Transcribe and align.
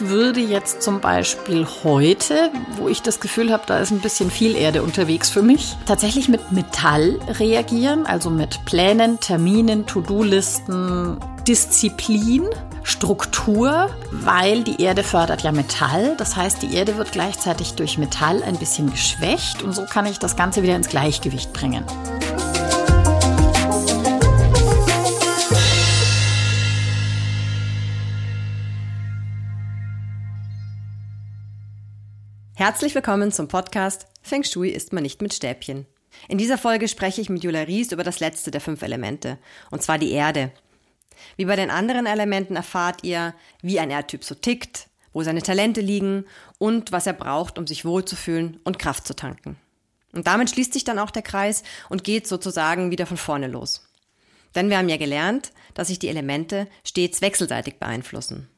Ich 0.00 0.08
würde 0.08 0.40
jetzt 0.40 0.80
zum 0.80 1.00
Beispiel 1.00 1.66
heute, 1.84 2.50
wo 2.78 2.88
ich 2.88 3.02
das 3.02 3.20
Gefühl 3.20 3.52
habe, 3.52 3.64
da 3.66 3.80
ist 3.80 3.90
ein 3.90 4.00
bisschen 4.00 4.30
viel 4.30 4.56
Erde 4.56 4.82
unterwegs 4.82 5.28
für 5.28 5.42
mich, 5.42 5.76
tatsächlich 5.84 6.26
mit 6.26 6.52
Metall 6.52 7.20
reagieren, 7.38 8.06
also 8.06 8.30
mit 8.30 8.64
Plänen, 8.64 9.20
Terminen, 9.20 9.84
To-Do-Listen, 9.84 11.18
Disziplin. 11.46 12.48
Struktur, 12.82 13.90
weil 14.10 14.64
die 14.64 14.80
Erde 14.80 15.02
fördert 15.02 15.42
ja 15.42 15.52
Metall. 15.52 16.14
Das 16.16 16.34
heißt, 16.34 16.62
die 16.62 16.74
Erde 16.74 16.96
wird 16.96 17.12
gleichzeitig 17.12 17.74
durch 17.74 17.98
Metall 17.98 18.42
ein 18.42 18.56
bisschen 18.56 18.90
geschwächt 18.90 19.62
und 19.62 19.74
so 19.74 19.84
kann 19.84 20.06
ich 20.06 20.18
das 20.18 20.34
Ganze 20.34 20.62
wieder 20.62 20.76
ins 20.76 20.88
Gleichgewicht 20.88 21.52
bringen. 21.52 21.84
Herzlich 32.60 32.94
willkommen 32.94 33.32
zum 33.32 33.48
Podcast 33.48 34.04
Feng 34.20 34.44
Shui 34.44 34.68
isst 34.68 34.92
man 34.92 35.02
nicht 35.02 35.22
mit 35.22 35.32
Stäbchen. 35.32 35.86
In 36.28 36.36
dieser 36.36 36.58
Folge 36.58 36.88
spreche 36.88 37.22
ich 37.22 37.30
mit 37.30 37.42
Julia 37.42 37.62
Ries 37.62 37.90
über 37.90 38.04
das 38.04 38.20
letzte 38.20 38.50
der 38.50 38.60
fünf 38.60 38.82
Elemente, 38.82 39.38
und 39.70 39.82
zwar 39.82 39.96
die 39.96 40.10
Erde. 40.10 40.52
Wie 41.38 41.46
bei 41.46 41.56
den 41.56 41.70
anderen 41.70 42.04
Elementen 42.04 42.56
erfahrt 42.56 43.02
ihr, 43.02 43.34
wie 43.62 43.80
ein 43.80 43.90
Erdtyp 43.90 44.24
so 44.24 44.34
tickt, 44.34 44.90
wo 45.14 45.22
seine 45.22 45.40
Talente 45.40 45.80
liegen 45.80 46.26
und 46.58 46.92
was 46.92 47.06
er 47.06 47.14
braucht, 47.14 47.58
um 47.58 47.66
sich 47.66 47.86
wohlzufühlen 47.86 48.60
und 48.62 48.78
Kraft 48.78 49.06
zu 49.06 49.16
tanken. 49.16 49.56
Und 50.12 50.26
damit 50.26 50.50
schließt 50.50 50.74
sich 50.74 50.84
dann 50.84 50.98
auch 50.98 51.10
der 51.10 51.22
Kreis 51.22 51.62
und 51.88 52.04
geht 52.04 52.26
sozusagen 52.26 52.90
wieder 52.90 53.06
von 53.06 53.16
vorne 53.16 53.46
los. 53.46 53.88
Denn 54.54 54.68
wir 54.68 54.76
haben 54.76 54.90
ja 54.90 54.98
gelernt, 54.98 55.52
dass 55.72 55.88
sich 55.88 55.98
die 55.98 56.08
Elemente 56.08 56.68
stets 56.84 57.22
wechselseitig 57.22 57.78
beeinflussen. 57.78 58.50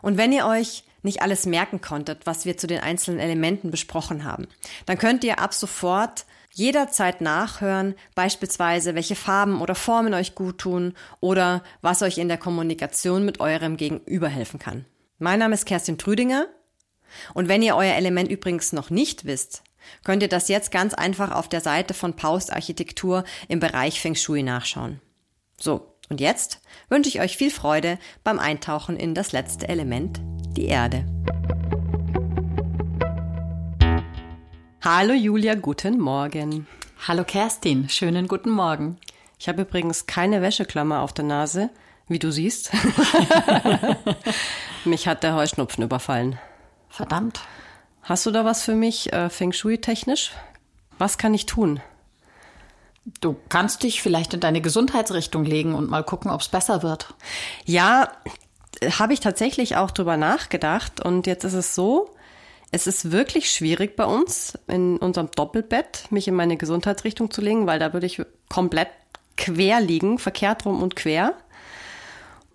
Und 0.00 0.16
wenn 0.16 0.32
ihr 0.32 0.46
euch 0.46 0.84
nicht 1.04 1.22
alles 1.22 1.46
merken 1.46 1.80
konntet, 1.80 2.26
was 2.26 2.44
wir 2.44 2.56
zu 2.56 2.66
den 2.66 2.80
einzelnen 2.80 3.20
Elementen 3.20 3.70
besprochen 3.70 4.24
haben, 4.24 4.48
dann 4.86 4.98
könnt 4.98 5.24
ihr 5.24 5.38
ab 5.38 5.54
sofort 5.54 6.26
jederzeit 6.50 7.20
nachhören, 7.20 7.94
beispielsweise 8.14 8.94
welche 8.94 9.16
Farben 9.16 9.60
oder 9.60 9.74
Formen 9.74 10.14
euch 10.14 10.34
gut 10.34 10.58
tun 10.58 10.94
oder 11.20 11.62
was 11.82 12.02
euch 12.02 12.18
in 12.18 12.28
der 12.28 12.38
Kommunikation 12.38 13.24
mit 13.24 13.40
eurem 13.40 13.76
Gegenüber 13.76 14.28
helfen 14.28 14.58
kann. 14.58 14.84
Mein 15.18 15.40
Name 15.40 15.54
ist 15.54 15.66
Kerstin 15.66 15.98
Trüdinger 15.98 16.46
und 17.34 17.48
wenn 17.48 17.62
ihr 17.62 17.76
euer 17.76 17.94
Element 17.94 18.30
übrigens 18.30 18.72
noch 18.72 18.90
nicht 18.90 19.24
wisst, 19.24 19.62
könnt 20.04 20.22
ihr 20.22 20.28
das 20.28 20.48
jetzt 20.48 20.70
ganz 20.70 20.94
einfach 20.94 21.32
auf 21.32 21.48
der 21.48 21.60
Seite 21.60 21.92
von 21.92 22.14
Paust 22.14 22.52
Architektur 22.52 23.24
im 23.48 23.60
Bereich 23.60 24.00
Feng 24.00 24.14
Shui 24.14 24.42
nachschauen. 24.42 25.00
So, 25.60 25.94
und 26.08 26.20
jetzt 26.20 26.60
wünsche 26.88 27.08
ich 27.08 27.20
euch 27.20 27.36
viel 27.36 27.50
Freude 27.50 27.98
beim 28.22 28.38
Eintauchen 28.38 28.96
in 28.96 29.14
das 29.14 29.32
letzte 29.32 29.68
Element 29.68 30.20
die 30.54 30.66
Erde. 30.66 31.04
Hallo 34.82 35.12
Julia, 35.12 35.54
guten 35.54 35.98
Morgen. 35.98 36.66
Hallo 37.06 37.24
Kerstin, 37.24 37.88
schönen 37.88 38.28
guten 38.28 38.50
Morgen. 38.50 38.98
Ich 39.38 39.48
habe 39.48 39.62
übrigens 39.62 40.06
keine 40.06 40.42
Wäscheklammer 40.42 41.00
auf 41.00 41.12
der 41.12 41.24
Nase, 41.24 41.70
wie 42.08 42.18
du 42.18 42.30
siehst. 42.30 42.70
mich 44.84 45.08
hat 45.08 45.22
der 45.22 45.34
Heuschnupfen 45.34 45.84
überfallen. 45.84 46.38
Verdammt. 46.88 47.40
Hast 48.02 48.26
du 48.26 48.30
da 48.30 48.44
was 48.44 48.62
für 48.62 48.74
mich, 48.74 49.12
äh, 49.12 49.30
Feng 49.30 49.52
Shui 49.52 49.78
technisch? 49.78 50.32
Was 50.98 51.18
kann 51.18 51.34
ich 51.34 51.46
tun? 51.46 51.80
Du 53.20 53.36
kannst 53.48 53.82
dich 53.82 54.00
vielleicht 54.00 54.32
in 54.32 54.40
deine 54.40 54.60
Gesundheitsrichtung 54.60 55.44
legen 55.44 55.74
und 55.74 55.90
mal 55.90 56.04
gucken, 56.04 56.30
ob 56.30 56.40
es 56.40 56.48
besser 56.48 56.82
wird. 56.82 57.14
Ja, 57.66 58.12
habe 58.98 59.12
ich 59.12 59.20
tatsächlich 59.20 59.76
auch 59.76 59.90
drüber 59.90 60.16
nachgedacht 60.16 61.00
und 61.00 61.26
jetzt 61.26 61.44
ist 61.44 61.54
es 61.54 61.74
so, 61.74 62.10
es 62.70 62.86
ist 62.86 63.12
wirklich 63.12 63.50
schwierig 63.50 63.94
bei 63.94 64.04
uns 64.04 64.58
in 64.66 64.96
unserem 64.96 65.30
Doppelbett, 65.30 66.10
mich 66.10 66.26
in 66.26 66.34
meine 66.34 66.56
Gesundheitsrichtung 66.56 67.30
zu 67.30 67.40
legen, 67.40 67.66
weil 67.66 67.78
da 67.78 67.92
würde 67.92 68.06
ich 68.06 68.20
komplett 68.48 68.88
quer 69.36 69.80
liegen, 69.80 70.18
verkehrt 70.18 70.66
rum 70.66 70.82
und 70.82 70.96
quer. 70.96 71.34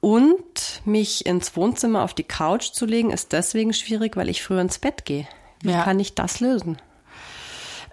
Und 0.01 0.81
mich 0.85 1.25
ins 1.25 1.55
Wohnzimmer 1.55 2.03
auf 2.03 2.13
die 2.13 2.23
Couch 2.23 2.71
zu 2.71 2.85
legen, 2.85 3.11
ist 3.11 3.33
deswegen 3.33 3.73
schwierig, 3.73 4.15
weil 4.15 4.29
ich 4.29 4.43
früher 4.43 4.61
ins 4.61 4.79
Bett 4.79 5.05
gehe. 5.05 5.27
Wie 5.61 5.71
ja. 5.71 5.83
kann 5.83 5.99
ich 5.99 6.15
das 6.15 6.39
lösen? 6.39 6.77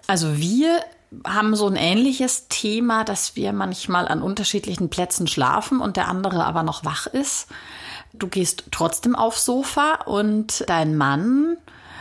Also 0.07 0.37
wir 0.37 0.81
haben 1.25 1.55
so 1.55 1.67
ein 1.67 1.75
ähnliches 1.75 2.47
Thema, 2.49 3.03
dass 3.03 3.35
wir 3.35 3.53
manchmal 3.53 4.07
an 4.07 4.21
unterschiedlichen 4.21 4.89
Plätzen 4.89 5.27
schlafen 5.27 5.79
und 5.79 5.97
der 5.97 6.07
andere 6.07 6.45
aber 6.45 6.63
noch 6.63 6.83
wach 6.85 7.07
ist. 7.07 7.47
Du 8.13 8.27
gehst 8.27 8.65
trotzdem 8.71 9.15
aufs 9.15 9.45
Sofa 9.45 10.01
und 10.05 10.63
dein 10.67 10.95
Mann 10.95 11.57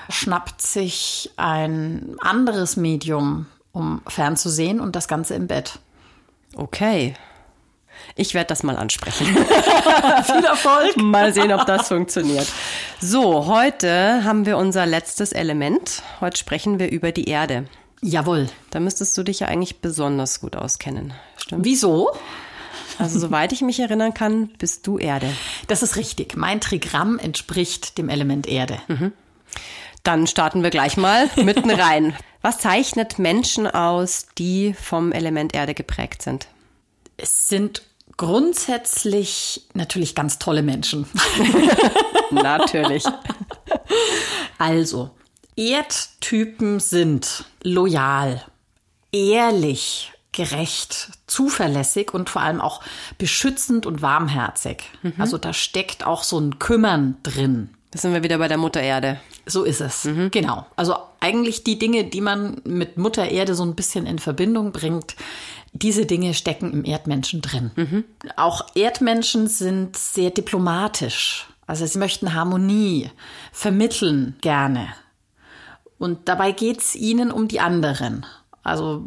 schnappt 0.08 0.62
sich 0.62 1.30
ein 1.36 2.16
anderes 2.20 2.76
Medium, 2.76 3.46
um 3.72 4.00
fernzusehen 4.06 4.80
und 4.80 4.96
das 4.96 5.08
Ganze 5.08 5.34
im 5.34 5.46
Bett. 5.46 5.78
Okay. 6.54 7.14
Ich 8.14 8.34
werde 8.34 8.48
das 8.48 8.62
mal 8.62 8.76
ansprechen. 8.76 9.26
Viel 10.24 10.44
Erfolg. 10.44 10.96
Mal 11.02 11.32
sehen, 11.32 11.52
ob 11.52 11.66
das 11.66 11.88
funktioniert. 11.88 12.46
So, 13.00 13.46
heute 13.46 14.22
haben 14.24 14.46
wir 14.46 14.58
unser 14.58 14.86
letztes 14.86 15.32
Element. 15.32 16.02
Heute 16.20 16.38
sprechen 16.38 16.78
wir 16.78 16.90
über 16.90 17.12
die 17.12 17.28
Erde. 17.28 17.66
Jawohl. 18.02 18.48
Da 18.70 18.80
müsstest 18.80 19.16
du 19.18 19.22
dich 19.22 19.40
ja 19.40 19.48
eigentlich 19.48 19.80
besonders 19.80 20.40
gut 20.40 20.56
auskennen. 20.56 21.14
Stimmt? 21.36 21.64
Wieso? 21.64 22.10
Also 22.98 23.18
soweit 23.18 23.52
ich 23.52 23.62
mich 23.62 23.80
erinnern 23.80 24.14
kann, 24.14 24.48
bist 24.58 24.86
du 24.86 24.98
Erde. 24.98 25.30
Das 25.68 25.82
ist 25.82 25.96
richtig. 25.96 26.36
Mein 26.36 26.60
Trigramm 26.60 27.18
entspricht 27.18 27.98
dem 27.98 28.08
Element 28.08 28.46
Erde. 28.46 28.78
Mhm. 28.88 29.12
Dann 30.02 30.26
starten 30.26 30.62
wir 30.62 30.70
gleich 30.70 30.96
mal 30.96 31.28
mitten 31.36 31.70
rein. 31.80 32.16
Was 32.42 32.58
zeichnet 32.58 33.18
Menschen 33.18 33.66
aus, 33.66 34.26
die 34.38 34.74
vom 34.74 35.12
Element 35.12 35.54
Erde 35.54 35.74
geprägt 35.74 36.22
sind? 36.22 36.46
Es 37.16 37.48
sind 37.48 37.82
grundsätzlich 38.16 39.66
natürlich 39.74 40.14
ganz 40.14 40.38
tolle 40.38 40.62
Menschen. 40.62 41.06
natürlich. 42.30 43.04
Also, 44.58 45.10
Erdtypen 45.56 46.80
sind 46.80 47.44
loyal, 47.62 48.44
ehrlich, 49.12 50.12
gerecht, 50.36 51.08
zuverlässig 51.26 52.14
und 52.14 52.30
vor 52.30 52.42
allem 52.42 52.60
auch 52.60 52.82
beschützend 53.18 53.86
und 53.86 54.02
warmherzig. 54.02 54.84
Mhm. 55.02 55.14
Also 55.18 55.38
da 55.38 55.52
steckt 55.52 56.06
auch 56.06 56.22
so 56.22 56.38
ein 56.38 56.58
Kümmern 56.58 57.16
drin. 57.22 57.70
Da 57.90 57.98
sind 57.98 58.12
wir 58.12 58.22
wieder 58.22 58.38
bei 58.38 58.46
der 58.46 58.58
Mutter 58.58 58.82
Erde. 58.82 59.18
So 59.46 59.64
ist 59.64 59.80
es. 59.80 60.04
Mhm. 60.04 60.30
Genau. 60.30 60.66
Also 60.76 60.96
eigentlich 61.20 61.64
die 61.64 61.78
Dinge, 61.78 62.04
die 62.04 62.20
man 62.20 62.60
mit 62.64 62.98
Mutter 62.98 63.28
Erde 63.28 63.54
so 63.54 63.64
ein 63.64 63.74
bisschen 63.74 64.06
in 64.06 64.18
Verbindung 64.18 64.72
bringt, 64.72 65.16
diese 65.72 66.04
Dinge 66.04 66.34
stecken 66.34 66.72
im 66.72 66.84
Erdmenschen 66.84 67.40
drin. 67.40 67.70
Mhm. 67.74 68.04
Auch 68.36 68.66
Erdmenschen 68.74 69.48
sind 69.48 69.96
sehr 69.96 70.30
diplomatisch. 70.30 71.46
Also 71.66 71.86
sie 71.86 71.98
möchten 71.98 72.34
Harmonie, 72.34 73.10
vermitteln 73.52 74.36
gerne. 74.40 74.88
Und 75.98 76.28
dabei 76.28 76.52
geht 76.52 76.80
es 76.80 76.94
ihnen 76.94 77.30
um 77.30 77.48
die 77.48 77.60
anderen. 77.60 78.26
Also 78.66 79.00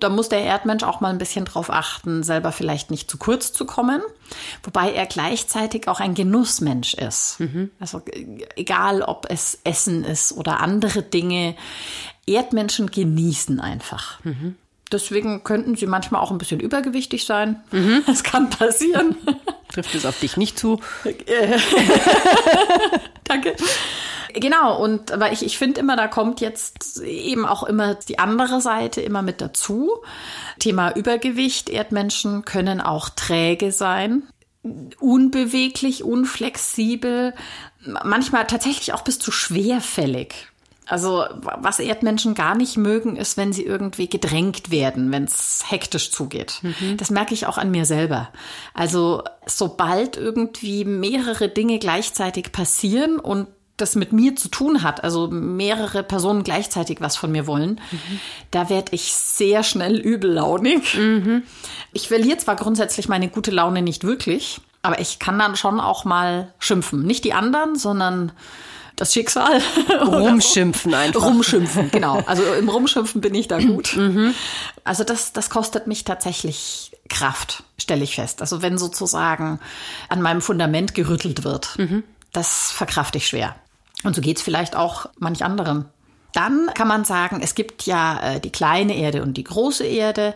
da 0.00 0.08
muss 0.08 0.28
der 0.28 0.40
Erdmensch 0.40 0.82
auch 0.82 1.00
mal 1.00 1.10
ein 1.10 1.18
bisschen 1.18 1.44
drauf 1.44 1.70
achten, 1.70 2.24
selber 2.24 2.50
vielleicht 2.50 2.90
nicht 2.90 3.08
zu 3.08 3.16
kurz 3.16 3.52
zu 3.52 3.64
kommen, 3.64 4.02
wobei 4.64 4.92
er 4.92 5.06
gleichzeitig 5.06 5.86
auch 5.86 6.00
ein 6.00 6.14
Genussmensch 6.14 6.94
ist. 6.94 7.38
Mhm. 7.38 7.70
Also 7.78 8.02
egal, 8.56 9.02
ob 9.02 9.26
es 9.30 9.60
Essen 9.62 10.04
ist 10.04 10.32
oder 10.32 10.58
andere 10.60 11.02
Dinge, 11.02 11.54
Erdmenschen 12.26 12.90
genießen 12.90 13.60
einfach. 13.60 14.18
Mhm. 14.24 14.56
Deswegen 14.90 15.44
könnten 15.44 15.76
sie 15.76 15.86
manchmal 15.86 16.20
auch 16.20 16.32
ein 16.32 16.38
bisschen 16.38 16.60
übergewichtig 16.60 17.24
sein. 17.24 17.62
Mhm. 17.70 18.02
Das 18.06 18.24
kann 18.24 18.50
passieren. 18.50 19.16
Trifft 19.68 19.94
es 19.94 20.04
auf 20.04 20.18
dich 20.18 20.36
nicht 20.36 20.58
zu? 20.58 20.80
Danke. 23.24 23.54
Genau, 24.34 24.82
und 24.82 25.12
aber 25.12 25.32
ich, 25.32 25.44
ich 25.44 25.58
finde 25.58 25.80
immer, 25.80 25.96
da 25.96 26.08
kommt 26.08 26.40
jetzt 26.40 27.00
eben 27.00 27.46
auch 27.46 27.62
immer 27.62 27.94
die 27.94 28.18
andere 28.18 28.60
Seite 28.60 29.00
immer 29.00 29.22
mit 29.22 29.40
dazu. 29.40 29.90
Thema 30.58 30.94
Übergewicht. 30.96 31.68
Erdmenschen 31.68 32.44
können 32.44 32.80
auch 32.80 33.08
träge 33.08 33.72
sein, 33.72 34.24
unbeweglich, 34.98 36.04
unflexibel, 36.04 37.34
manchmal 38.04 38.46
tatsächlich 38.46 38.92
auch 38.92 39.02
bis 39.02 39.18
zu 39.18 39.32
schwerfällig. 39.32 40.48
Also 40.86 41.24
was 41.40 41.78
Erdmenschen 41.78 42.34
gar 42.34 42.56
nicht 42.56 42.76
mögen, 42.76 43.16
ist, 43.16 43.36
wenn 43.36 43.52
sie 43.52 43.64
irgendwie 43.64 44.08
gedrängt 44.08 44.70
werden, 44.70 45.12
wenn 45.12 45.24
es 45.24 45.64
hektisch 45.68 46.10
zugeht. 46.10 46.58
Mhm. 46.62 46.96
Das 46.96 47.10
merke 47.10 47.34
ich 47.34 47.46
auch 47.46 47.56
an 47.56 47.70
mir 47.70 47.86
selber. 47.86 48.30
Also 48.74 49.22
sobald 49.46 50.16
irgendwie 50.16 50.84
mehrere 50.84 51.48
Dinge 51.48 51.78
gleichzeitig 51.78 52.50
passieren 52.52 53.18
und 53.18 53.46
das 53.76 53.94
mit 53.94 54.12
mir 54.12 54.36
zu 54.36 54.48
tun 54.48 54.82
hat, 54.82 55.02
also 55.02 55.28
mehrere 55.28 56.02
Personen 56.02 56.44
gleichzeitig 56.44 57.00
was 57.00 57.16
von 57.16 57.32
mir 57.32 57.46
wollen, 57.46 57.80
mhm. 57.90 58.20
da 58.50 58.68
werde 58.68 58.94
ich 58.94 59.12
sehr 59.12 59.62
schnell 59.62 59.98
übellaunig. 59.98 60.94
Mhm. 60.94 61.42
Ich 61.92 62.08
verliere 62.08 62.38
zwar 62.38 62.56
grundsätzlich 62.56 63.08
meine 63.08 63.28
gute 63.28 63.50
Laune 63.50 63.82
nicht 63.82 64.04
wirklich, 64.04 64.60
Aber 64.82 64.98
ich 64.98 65.18
kann 65.20 65.38
dann 65.38 65.56
schon 65.56 65.80
auch 65.80 66.04
mal 66.04 66.52
schimpfen. 66.58 67.04
Nicht 67.04 67.24
die 67.24 67.32
anderen, 67.32 67.76
sondern 67.76 68.32
das 68.96 69.12
Schicksal. 69.12 69.62
Rumschimpfen 70.00 70.92
einfach. 70.92 71.22
Rumschimpfen, 71.22 71.90
genau. 71.90 72.22
Also 72.26 72.42
im 72.54 72.68
Rumschimpfen 72.68 73.20
bin 73.20 73.34
ich 73.34 73.48
da 73.48 73.58
gut. 73.58 73.96
Also 74.84 75.04
das, 75.04 75.32
das 75.32 75.50
kostet 75.50 75.86
mich 75.86 76.04
tatsächlich 76.04 76.92
Kraft, 77.08 77.62
stelle 77.78 78.02
ich 78.02 78.16
fest. 78.16 78.40
Also 78.40 78.60
wenn 78.60 78.76
sozusagen 78.76 79.60
an 80.08 80.20
meinem 80.20 80.40
Fundament 80.40 80.94
gerüttelt 80.94 81.44
wird, 81.44 81.76
das 82.32 82.70
verkraft 82.70 83.16
ich 83.16 83.26
schwer. 83.26 83.54
Und 84.04 84.16
so 84.16 84.20
geht's 84.20 84.42
vielleicht 84.42 84.74
auch 84.74 85.06
manch 85.18 85.44
anderem. 85.44 85.86
Dann 86.32 86.70
kann 86.74 86.88
man 86.88 87.04
sagen, 87.04 87.40
es 87.42 87.54
gibt 87.54 87.84
ja 87.84 88.20
äh, 88.20 88.40
die 88.40 88.50
kleine 88.50 88.96
Erde 88.96 89.22
und 89.22 89.34
die 89.34 89.44
große 89.44 89.84
Erde. 89.84 90.34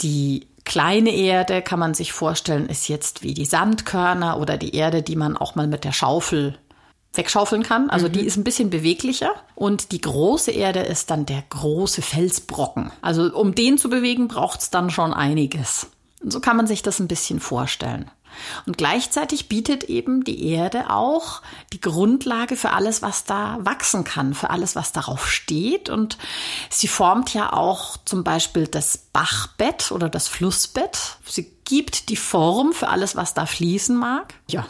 Die 0.00 0.46
kleine 0.64 1.14
Erde 1.14 1.62
kann 1.62 1.78
man 1.78 1.94
sich 1.94 2.12
vorstellen, 2.12 2.68
ist 2.68 2.88
jetzt 2.88 3.22
wie 3.22 3.34
die 3.34 3.44
Sandkörner 3.44 4.38
oder 4.38 4.56
die 4.56 4.74
Erde, 4.74 5.02
die 5.02 5.16
man 5.16 5.36
auch 5.36 5.54
mal 5.54 5.66
mit 5.66 5.84
der 5.84 5.92
Schaufel 5.92 6.58
wegschaufeln 7.14 7.62
kann. 7.62 7.90
Also 7.90 8.08
die 8.08 8.24
ist 8.24 8.36
ein 8.36 8.44
bisschen 8.44 8.70
beweglicher. 8.70 9.32
Und 9.54 9.92
die 9.92 10.00
große 10.00 10.50
Erde 10.50 10.80
ist 10.80 11.10
dann 11.10 11.26
der 11.26 11.42
große 11.48 12.02
Felsbrocken. 12.02 12.90
Also 13.02 13.34
um 13.34 13.54
den 13.54 13.78
zu 13.78 13.90
bewegen, 13.90 14.28
braucht's 14.28 14.70
dann 14.70 14.90
schon 14.90 15.12
einiges. 15.12 15.88
Und 16.22 16.32
so 16.32 16.40
kann 16.40 16.56
man 16.56 16.66
sich 16.66 16.82
das 16.82 17.00
ein 17.00 17.08
bisschen 17.08 17.40
vorstellen. 17.40 18.10
Und 18.66 18.78
gleichzeitig 18.78 19.48
bietet 19.48 19.84
eben 19.84 20.24
die 20.24 20.48
Erde 20.48 20.90
auch 20.90 21.42
die 21.72 21.80
Grundlage 21.80 22.56
für 22.56 22.70
alles, 22.70 23.02
was 23.02 23.24
da 23.24 23.58
wachsen 23.60 24.04
kann, 24.04 24.34
für 24.34 24.50
alles, 24.50 24.76
was 24.76 24.92
darauf 24.92 25.30
steht. 25.30 25.88
Und 25.88 26.18
sie 26.70 26.88
formt 26.88 27.34
ja 27.34 27.52
auch 27.52 27.96
zum 28.04 28.24
Beispiel 28.24 28.66
das 28.66 28.98
Bachbett 28.98 29.92
oder 29.92 30.08
das 30.08 30.28
Flussbett. 30.28 31.18
Sie 31.26 31.50
gibt 31.64 32.08
die 32.08 32.16
Form 32.16 32.72
für 32.72 32.88
alles, 32.88 33.16
was 33.16 33.34
da 33.34 33.46
fließen 33.46 33.96
mag. 33.96 34.34
Ja, 34.48 34.66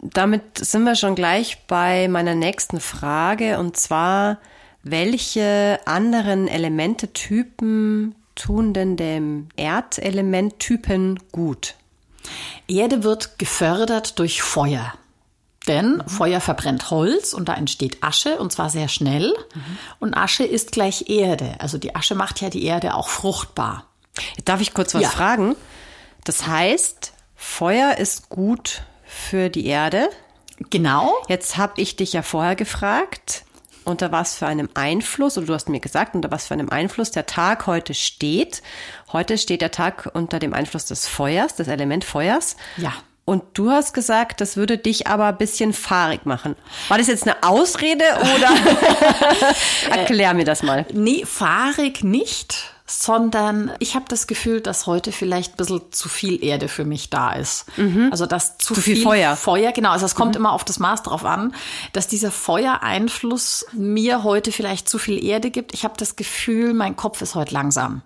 Damit 0.00 0.58
sind 0.58 0.84
wir 0.84 0.94
schon 0.94 1.14
gleich 1.14 1.66
bei 1.66 2.08
meiner 2.08 2.34
nächsten 2.34 2.80
Frage 2.80 3.58
und 3.58 3.76
zwar, 3.76 4.38
welche 4.82 5.78
anderen 5.84 6.48
Elementetypen 6.48 8.14
tun 8.34 8.72
denn 8.72 8.96
dem 8.96 9.48
Erdelementtypen 9.56 11.18
gut? 11.32 11.74
Erde 12.68 13.02
wird 13.02 13.38
gefördert 13.38 14.18
durch 14.18 14.42
Feuer. 14.42 14.94
Denn 15.66 16.02
Feuer 16.06 16.40
verbrennt 16.40 16.90
Holz 16.90 17.34
und 17.34 17.48
da 17.48 17.54
entsteht 17.54 18.02
Asche 18.02 18.38
und 18.38 18.50
zwar 18.50 18.70
sehr 18.70 18.88
schnell. 18.88 19.34
Und 19.98 20.14
Asche 20.16 20.44
ist 20.44 20.72
gleich 20.72 21.08
Erde. 21.10 21.54
Also 21.58 21.76
die 21.78 21.94
Asche 21.94 22.14
macht 22.14 22.40
ja 22.40 22.48
die 22.48 22.64
Erde 22.64 22.94
auch 22.94 23.08
fruchtbar. 23.08 23.84
Darf 24.44 24.60
ich 24.60 24.72
kurz 24.74 24.94
was 24.94 25.02
Ja. 25.02 25.08
fragen? 25.10 25.56
Das 26.24 26.46
heißt, 26.46 27.12
Feuer 27.36 27.98
ist 27.98 28.30
gut 28.30 28.82
für 29.06 29.50
die 29.50 29.66
Erde. 29.66 30.08
Genau. 30.70 31.12
Jetzt 31.28 31.56
habe 31.56 31.80
ich 31.80 31.96
dich 31.96 32.12
ja 32.14 32.22
vorher 32.22 32.56
gefragt, 32.56 33.44
unter 33.84 34.12
was 34.12 34.36
für 34.36 34.46
einem 34.46 34.68
Einfluss, 34.74 35.36
oder 35.38 35.46
du 35.46 35.54
hast 35.54 35.68
mir 35.68 35.80
gesagt, 35.80 36.14
unter 36.14 36.30
was 36.30 36.46
für 36.46 36.54
einem 36.54 36.70
Einfluss 36.70 37.10
der 37.10 37.26
Tag 37.26 37.66
heute 37.66 37.94
steht. 37.94 38.62
Heute 39.12 39.38
steht 39.38 39.60
der 39.60 39.70
Tag 39.70 40.10
unter 40.12 40.38
dem 40.38 40.54
Einfluss 40.54 40.86
des 40.86 41.06
Feuers, 41.06 41.54
des 41.54 41.68
Element 41.68 42.04
Feuers. 42.04 42.56
Ja. 42.76 42.92
Und 43.24 43.44
du 43.54 43.70
hast 43.70 43.94
gesagt, 43.94 44.40
das 44.40 44.56
würde 44.56 44.76
dich 44.76 45.06
aber 45.06 45.26
ein 45.26 45.38
bisschen 45.38 45.72
fahrig 45.72 46.26
machen. 46.26 46.56
War 46.88 46.98
das 46.98 47.06
jetzt 47.06 47.28
eine 47.28 47.42
Ausrede 47.44 48.02
oder? 48.34 48.50
Erklär 49.90 50.34
mir 50.34 50.44
das 50.44 50.64
mal. 50.64 50.84
Nee, 50.92 51.24
fahrig 51.24 52.02
nicht, 52.02 52.69
sondern 52.90 53.70
ich 53.78 53.94
habe 53.94 54.06
das 54.08 54.26
Gefühl, 54.26 54.60
dass 54.60 54.86
heute 54.86 55.12
vielleicht 55.12 55.54
ein 55.54 55.56
bisschen 55.56 55.92
zu 55.92 56.08
viel 56.08 56.42
Erde 56.42 56.66
für 56.66 56.84
mich 56.84 57.08
da 57.08 57.32
ist. 57.32 57.66
Also 58.10 58.26
dass 58.26 58.58
zu, 58.58 58.74
Zu 58.74 58.80
viel 58.80 59.00
Feuer. 59.00 59.36
Feuer, 59.36 59.70
genau. 59.70 59.90
Also 59.90 60.06
es 60.06 60.16
kommt 60.16 60.34
immer 60.34 60.50
auf 60.52 60.64
das 60.64 60.80
Maß 60.80 61.04
drauf 61.04 61.24
an, 61.24 61.54
dass 61.92 62.08
dieser 62.08 62.32
Feuereinfluss 62.32 63.66
mir 63.72 64.24
heute 64.24 64.50
vielleicht 64.50 64.88
zu 64.88 64.98
viel 64.98 65.24
Erde 65.24 65.50
gibt. 65.50 65.72
Ich 65.72 65.84
habe 65.84 65.94
das 65.96 66.16
Gefühl, 66.16 66.74
mein 66.74 66.96
Kopf 66.96 67.22
ist 67.22 67.36
heute 67.36 67.54
langsam. 67.54 68.02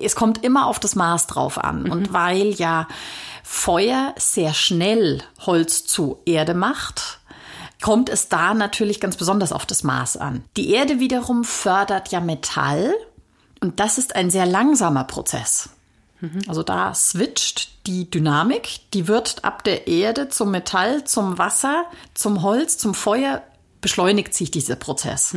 Es 0.00 0.16
kommt 0.16 0.42
immer 0.44 0.66
auf 0.66 0.80
das 0.80 0.96
Maß 0.96 1.28
drauf 1.28 1.56
an. 1.56 1.88
Und 1.88 2.12
weil 2.12 2.50
ja 2.50 2.88
Feuer 3.44 4.12
sehr 4.18 4.54
schnell 4.54 5.22
Holz 5.46 5.86
zu 5.86 6.18
Erde 6.26 6.54
macht, 6.54 7.20
kommt 7.80 8.08
es 8.08 8.28
da 8.28 8.54
natürlich 8.54 9.00
ganz 9.00 9.16
besonders 9.16 9.52
auf 9.52 9.66
das 9.66 9.84
Maß 9.84 10.16
an. 10.16 10.42
Die 10.56 10.70
Erde 10.70 10.98
wiederum 10.98 11.44
fördert 11.44 12.08
ja 12.08 12.20
Metall 12.20 12.92
und 13.66 13.80
das 13.80 13.98
ist 13.98 14.14
ein 14.14 14.30
sehr 14.30 14.46
langsamer 14.46 15.02
Prozess. 15.02 15.70
Also 16.48 16.62
da 16.62 16.94
switcht 16.94 17.86
die 17.88 18.08
Dynamik, 18.08 18.78
die 18.94 19.08
wird 19.08 19.44
ab 19.44 19.64
der 19.64 19.88
Erde 19.88 20.28
zum 20.28 20.52
Metall, 20.52 21.02
zum 21.04 21.36
Wasser, 21.36 21.84
zum 22.14 22.42
Holz, 22.42 22.78
zum 22.78 22.94
Feuer 22.94 23.42
beschleunigt 23.80 24.34
sich 24.34 24.52
dieser 24.52 24.76
Prozess. 24.76 25.32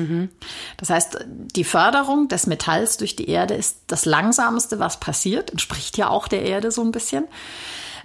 Das 0.77 0.91
heißt, 0.91 1.25
die 1.27 1.63
Förderung 1.63 2.27
des 2.27 2.45
Metalls 2.45 2.97
durch 2.97 3.15
die 3.15 3.29
Erde 3.29 3.55
ist 3.55 3.79
das 3.87 4.05
langsamste, 4.05 4.77
was 4.77 4.99
passiert, 4.99 5.49
entspricht 5.49 5.97
ja 5.97 6.09
auch 6.09 6.27
der 6.27 6.43
Erde 6.43 6.71
so 6.71 6.83
ein 6.83 6.91
bisschen. 6.91 7.25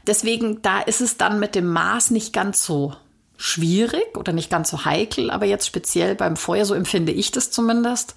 Deswegen, 0.07 0.63
da 0.63 0.81
ist 0.81 1.03
es 1.03 1.19
dann 1.19 1.39
mit 1.39 1.55
dem 1.55 1.69
Maß 1.69 2.11
nicht 2.11 2.33
ganz 2.33 2.65
so 2.65 2.95
schwierig 3.37 4.17
oder 4.17 4.33
nicht 4.33 4.49
ganz 4.49 4.71
so 4.71 4.87
heikel, 4.87 5.31
aber 5.31 5.45
jetzt 5.45 5.67
speziell 5.67 6.15
beim 6.15 6.37
Feuer, 6.37 6.65
so 6.65 6.75
empfinde 6.75 7.13
ich 7.13 7.31
das 7.31 7.51
zumindest, 7.51 8.15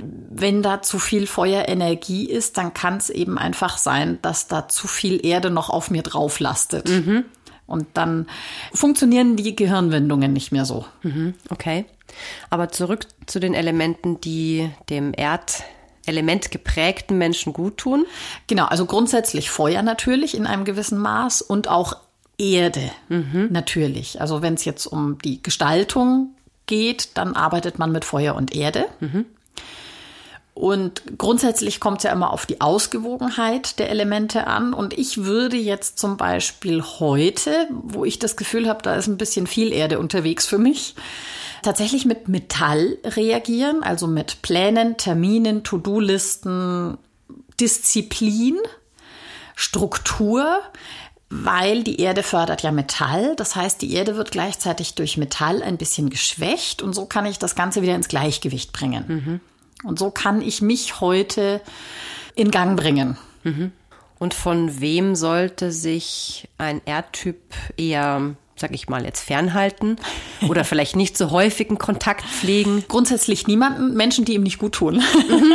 wenn 0.00 0.62
da 0.62 0.82
zu 0.82 0.98
viel 0.98 1.26
Feuerenergie 1.26 2.28
ist, 2.28 2.56
dann 2.56 2.72
kann 2.72 2.96
es 2.96 3.10
eben 3.10 3.38
einfach 3.38 3.76
sein, 3.78 4.18
dass 4.22 4.46
da 4.46 4.68
zu 4.68 4.86
viel 4.88 5.24
Erde 5.24 5.50
noch 5.50 5.68
auf 5.70 5.90
mir 5.90 6.02
drauf 6.02 6.40
lastet. 6.40 6.88
Und 7.66 7.86
dann 7.94 8.26
funktionieren 8.72 9.36
die 9.36 9.54
Gehirnwindungen 9.54 10.32
nicht 10.32 10.52
mehr 10.52 10.64
so. 10.64 10.86
Okay. 11.50 11.84
Aber 12.48 12.70
zurück 12.70 13.06
zu 13.26 13.40
den 13.40 13.52
Elementen, 13.52 14.20
die 14.22 14.70
dem 14.88 15.12
Erdelement 15.12 16.50
geprägten 16.50 17.18
Menschen 17.18 17.52
gut 17.52 17.76
tun. 17.76 18.06
Genau, 18.46 18.64
also 18.64 18.86
grundsätzlich 18.86 19.50
Feuer 19.50 19.82
natürlich 19.82 20.34
in 20.34 20.46
einem 20.46 20.64
gewissen 20.64 20.98
Maß 20.98 21.42
und 21.42 21.68
auch 21.68 21.96
Erde 22.38 22.90
natürlich. 23.50 24.20
Also 24.20 24.40
wenn 24.40 24.54
es 24.54 24.64
jetzt 24.64 24.86
um 24.86 25.18
die 25.18 25.42
Gestaltung 25.42 26.34
geht, 26.64 27.18
dann 27.18 27.34
arbeitet 27.34 27.78
man 27.78 27.92
mit 27.92 28.06
Feuer 28.06 28.34
und 28.34 28.54
Erde. 28.54 28.86
Und 30.58 31.02
grundsätzlich 31.18 31.78
kommt 31.78 31.98
es 31.98 32.02
ja 32.02 32.10
immer 32.10 32.32
auf 32.32 32.44
die 32.44 32.60
Ausgewogenheit 32.60 33.78
der 33.78 33.90
Elemente 33.90 34.48
an. 34.48 34.74
Und 34.74 34.92
ich 34.92 35.22
würde 35.22 35.56
jetzt 35.56 36.00
zum 36.00 36.16
Beispiel 36.16 36.82
heute, 36.82 37.68
wo 37.70 38.04
ich 38.04 38.18
das 38.18 38.36
Gefühl 38.36 38.68
habe, 38.68 38.82
da 38.82 38.96
ist 38.96 39.06
ein 39.06 39.18
bisschen 39.18 39.46
viel 39.46 39.72
Erde 39.72 40.00
unterwegs 40.00 40.46
für 40.46 40.58
mich, 40.58 40.96
tatsächlich 41.62 42.06
mit 42.06 42.26
Metall 42.26 42.98
reagieren, 43.04 43.84
also 43.84 44.08
mit 44.08 44.42
Plänen, 44.42 44.96
Terminen, 44.96 45.62
To-Do-Listen, 45.62 46.98
Disziplin, 47.60 48.56
Struktur, 49.54 50.60
weil 51.30 51.82
die 51.82 52.00
Erde 52.00 52.22
fördert 52.22 52.62
ja 52.62 52.72
Metall. 52.72 53.36
Das 53.36 53.54
heißt, 53.54 53.82
die 53.82 53.92
Erde 53.92 54.16
wird 54.16 54.30
gleichzeitig 54.30 54.94
durch 54.94 55.16
Metall 55.16 55.62
ein 55.62 55.76
bisschen 55.76 56.10
geschwächt 56.10 56.82
und 56.82 56.94
so 56.94 57.06
kann 57.06 57.26
ich 57.26 57.38
das 57.38 57.54
Ganze 57.54 57.82
wieder 57.82 57.94
ins 57.94 58.08
Gleichgewicht 58.08 58.72
bringen. 58.72 59.40
Und 59.84 59.98
so 59.98 60.10
kann 60.10 60.42
ich 60.42 60.62
mich 60.62 61.00
heute 61.00 61.60
in 62.34 62.50
Gang 62.50 62.76
bringen. 62.76 63.16
Und 64.18 64.34
von 64.34 64.80
wem 64.80 65.14
sollte 65.14 65.70
sich 65.70 66.48
ein 66.58 66.80
Erdtyp 66.84 67.38
eher, 67.76 68.34
sag 68.56 68.74
ich 68.74 68.88
mal, 68.88 69.04
jetzt 69.04 69.20
fernhalten? 69.20 69.96
Oder 70.48 70.64
vielleicht 70.64 70.96
nicht 70.96 71.16
so 71.16 71.30
häufigen 71.30 71.78
Kontakt 71.78 72.24
pflegen? 72.24 72.84
Grundsätzlich 72.88 73.46
niemanden, 73.46 73.94
Menschen, 73.94 74.24
die 74.24 74.34
ihm 74.34 74.42
nicht 74.42 74.58
gut 74.58 74.72
tun. 74.72 75.02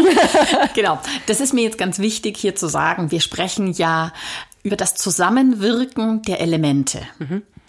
genau. 0.75 0.99
Das 1.27 1.41
ist 1.41 1.53
mir 1.53 1.63
jetzt 1.63 1.77
ganz 1.77 1.99
wichtig 1.99 2.37
hier 2.37 2.55
zu 2.55 2.67
sagen. 2.67 3.11
Wir 3.11 3.19
sprechen 3.19 3.73
ja 3.73 4.13
über 4.63 4.77
das 4.77 4.95
Zusammenwirken 4.95 6.21
der 6.23 6.39
Elemente, 6.39 7.01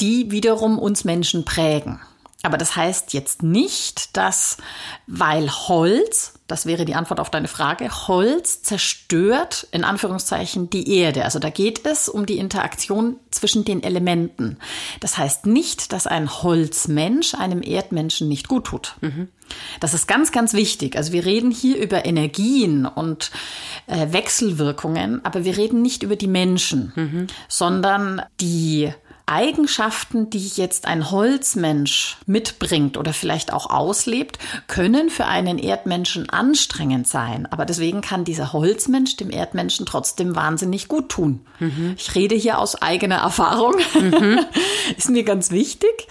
die 0.01 0.31
wiederum 0.31 0.79
uns 0.79 1.05
Menschen 1.05 1.45
prägen. 1.45 2.01
Aber 2.45 2.59
das 2.59 2.77
heißt 2.77 3.15
jetzt 3.15 3.43
nicht, 3.43 4.19
dass, 4.19 4.59
weil 5.07 5.51
Holz, 5.51 6.35
das 6.47 6.67
wäre 6.67 6.85
die 6.85 6.95
Antwort 6.95 7.19
auf 7.19 7.31
deine 7.31 7.49
Frage, 7.49 7.91
Holz 8.07 8.63
zerstört 8.63 9.67
in 9.71 9.83
Anführungszeichen 9.83 10.69
die 10.69 10.99
Erde. 10.99 11.25
Also 11.25 11.39
da 11.39 11.49
geht 11.49 11.87
es 11.87 12.07
um 12.11 12.27
die 12.27 12.37
Interaktion 12.37 13.17
zwischen 13.31 13.65
den 13.65 13.83
Elementen. 13.83 14.59
Das 15.01 15.17
heißt 15.17 15.47
nicht, 15.47 15.95
dass 15.95 16.07
ein 16.07 16.31
Holzmensch 16.43 17.35
einem 17.35 17.63
Erdmenschen 17.63 18.29
nicht 18.29 18.47
gut 18.47 18.67
tut. 18.67 18.97
Das 19.81 19.95
ist 19.95 20.07
ganz, 20.07 20.31
ganz 20.31 20.53
wichtig. 20.53 20.97
Also 20.97 21.13
wir 21.13 21.25
reden 21.25 21.51
hier 21.51 21.79
über 21.79 22.05
Energien 22.05 22.85
und 22.85 23.31
äh, 23.87 24.13
Wechselwirkungen, 24.13 25.25
aber 25.25 25.45
wir 25.45 25.57
reden 25.57 25.81
nicht 25.81 26.03
über 26.03 26.17
die 26.17 26.29
Menschen, 26.29 26.93
sondern 27.49 28.21
die 28.41 28.93
Eigenschaften, 29.26 30.28
die 30.28 30.47
jetzt 30.54 30.87
ein 30.87 31.11
Holzmensch 31.11 32.19
mitbringt 32.26 32.99
oder 32.99 33.14
vielleicht 33.14 33.54
auch 33.54 33.71
auslebt, 33.71 34.38
können 34.66 35.09
für 35.09 35.25
einen 35.25 35.59
Erdmenschen 35.59 36.28
anstrengend 36.28 37.09
sein. 37.09 37.47
Aber 37.50 37.64
deswegen 37.64 38.02
kann 38.02 38.25
dieser 38.25 38.52
Holzmensch 38.52 39.16
dem 39.16 39.31
Erdmenschen 39.31 39.87
trotzdem 39.87 40.37
wahnsinnig 40.37 40.88
gut 40.88 41.09
tun. 41.09 41.40
Mhm. 41.59 41.95
Ich 41.97 42.14
rede 42.14 42.35
hier 42.35 42.59
aus 42.59 42.81
eigener 42.83 43.16
Erfahrung. 43.16 43.75
Mhm. 43.95 44.40
Ist 44.97 45.09
mir 45.09 45.25
ganz 45.25 45.50
wichtig. 45.50 46.07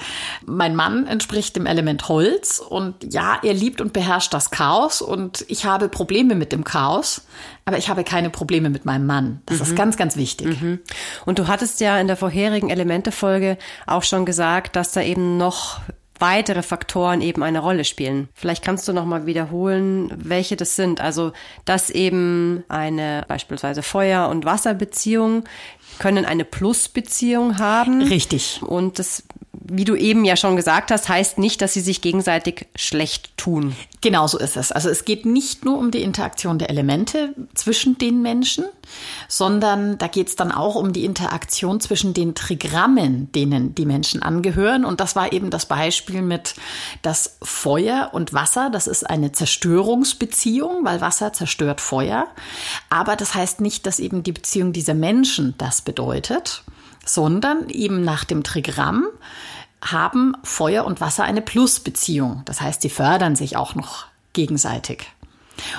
Mein 0.45 0.75
Mann 0.75 1.05
entspricht 1.05 1.55
dem 1.55 1.67
Element 1.67 2.09
Holz 2.09 2.59
und 2.59 3.13
ja, 3.13 3.37
er 3.43 3.53
liebt 3.53 3.79
und 3.79 3.93
beherrscht 3.93 4.33
das 4.33 4.49
Chaos 4.49 5.03
und 5.03 5.45
ich 5.49 5.65
habe 5.65 5.87
Probleme 5.87 6.33
mit 6.33 6.51
dem 6.51 6.63
Chaos, 6.63 7.21
aber 7.65 7.77
ich 7.77 7.89
habe 7.89 8.03
keine 8.03 8.29
Probleme 8.29 8.69
mit 8.69 8.85
meinem 8.85 9.05
Mann. 9.05 9.41
Das 9.45 9.57
mhm. 9.57 9.63
ist 9.63 9.75
ganz, 9.75 9.97
ganz 9.97 10.17
wichtig. 10.17 10.59
Mhm. 10.61 10.79
Und 11.25 11.39
du 11.39 11.47
hattest 11.47 11.79
ja 11.79 11.97
in 11.99 12.07
der 12.07 12.17
vorherigen 12.17 12.69
Elemente-Folge 13.03 13.57
auch 13.85 14.03
schon 14.03 14.25
gesagt, 14.25 14.75
dass 14.75 14.91
da 14.91 15.01
eben 15.01 15.37
noch 15.37 15.81
weitere 16.19 16.61
Faktoren 16.61 17.21
eben 17.21 17.43
eine 17.43 17.59
Rolle 17.59 17.83
spielen. 17.83 18.29
Vielleicht 18.33 18.63
kannst 18.63 18.87
du 18.87 18.93
noch 18.93 19.05
mal 19.05 19.25
wiederholen, 19.25 20.09
welche 20.15 20.55
das 20.55 20.75
sind. 20.75 21.01
Also, 21.01 21.33
dass 21.65 21.89
eben 21.89 22.63
eine 22.69 23.25
beispielsweise 23.27 23.83
Feuer- 23.83 24.29
und 24.29 24.45
Wasserbeziehung 24.45 25.43
können 25.99 26.25
eine 26.25 26.45
Plusbeziehung 26.45 27.59
haben. 27.59 28.01
Richtig. 28.03 28.61
Und 28.63 28.99
das 28.99 29.23
wie 29.53 29.85
du 29.85 29.95
eben 29.95 30.25
ja 30.25 30.35
schon 30.35 30.55
gesagt 30.55 30.89
hast, 30.89 31.09
heißt 31.09 31.37
nicht, 31.37 31.61
dass 31.61 31.73
sie 31.73 31.81
sich 31.81 32.01
gegenseitig 32.01 32.67
schlecht 32.75 33.37
tun. 33.37 33.75
Genau 34.01 34.25
so 34.25 34.39
ist 34.39 34.57
es. 34.57 34.71
Also 34.71 34.89
es 34.89 35.05
geht 35.05 35.25
nicht 35.25 35.63
nur 35.63 35.77
um 35.77 35.91
die 35.91 36.01
Interaktion 36.01 36.57
der 36.57 36.71
Elemente 36.71 37.35
zwischen 37.53 37.97
den 37.99 38.23
Menschen, 38.23 38.65
sondern 39.27 39.99
da 39.99 40.07
geht 40.07 40.27
es 40.27 40.35
dann 40.35 40.51
auch 40.51 40.75
um 40.75 40.91
die 40.91 41.05
Interaktion 41.05 41.79
zwischen 41.79 42.15
den 42.15 42.33
Trigrammen, 42.33 43.31
denen 43.31 43.75
die 43.75 43.85
Menschen 43.85 44.23
angehören. 44.23 44.85
Und 44.85 44.99
das 44.99 45.15
war 45.15 45.31
eben 45.31 45.51
das 45.51 45.67
Beispiel 45.67 46.23
mit 46.23 46.55
das 47.03 47.37
Feuer 47.43 48.09
und 48.11 48.33
Wasser. 48.33 48.71
Das 48.71 48.87
ist 48.87 49.07
eine 49.07 49.33
Zerstörungsbeziehung, 49.33 50.83
weil 50.83 50.99
Wasser 50.99 51.31
zerstört 51.31 51.79
Feuer. 51.79 52.27
Aber 52.89 53.15
das 53.15 53.35
heißt 53.35 53.61
nicht, 53.61 53.85
dass 53.85 53.99
eben 53.99 54.23
die 54.23 54.31
Beziehung 54.31 54.73
dieser 54.73 54.95
Menschen 54.95 55.53
das 55.59 55.81
bedeutet 55.81 56.63
sondern 57.05 57.69
eben 57.69 58.03
nach 58.03 58.23
dem 58.23 58.43
Trigramm 58.43 59.07
haben 59.81 60.35
Feuer 60.43 60.85
und 60.85 61.01
Wasser 61.01 61.23
eine 61.23 61.41
Plusbeziehung. 61.41 62.41
Das 62.45 62.61
heißt, 62.61 62.81
sie 62.81 62.89
fördern 62.89 63.35
sich 63.35 63.57
auch 63.57 63.75
noch 63.75 64.05
gegenseitig. 64.31 65.07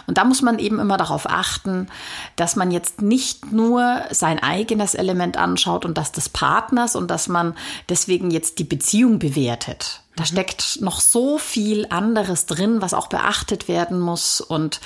Und 0.07 0.19
da 0.19 0.25
muss 0.25 0.43
man 0.43 0.59
eben 0.59 0.79
immer 0.79 0.97
darauf 0.97 1.29
achten, 1.29 1.89
dass 2.37 2.57
man 2.57 2.71
jetzt 2.71 3.03
nicht 3.03 3.53
nur 3.53 4.03
sein 4.11 4.41
eigenes 4.41 4.95
Element 4.95 5.37
anschaut 5.37 5.85
und 5.85 5.99
das 5.99 6.13
des 6.13 6.29
Partners 6.29 6.95
und 6.95 7.11
dass 7.11 7.29
man 7.29 7.55
deswegen 7.89 8.31
jetzt 8.31 8.59
die 8.59 8.65
Beziehung 8.65 9.19
bewertet. 9.19 10.03
Da 10.17 10.23
mhm. 10.23 10.27
steckt 10.29 10.79
noch 10.81 11.01
so 11.01 11.39
viel 11.39 11.87
anderes 11.91 12.47
drin, 12.47 12.81
was 12.81 12.95
auch 12.95 13.09
beachtet 13.09 13.69
werden 13.69 13.99
muss. 13.99 14.41
Und 14.41 14.81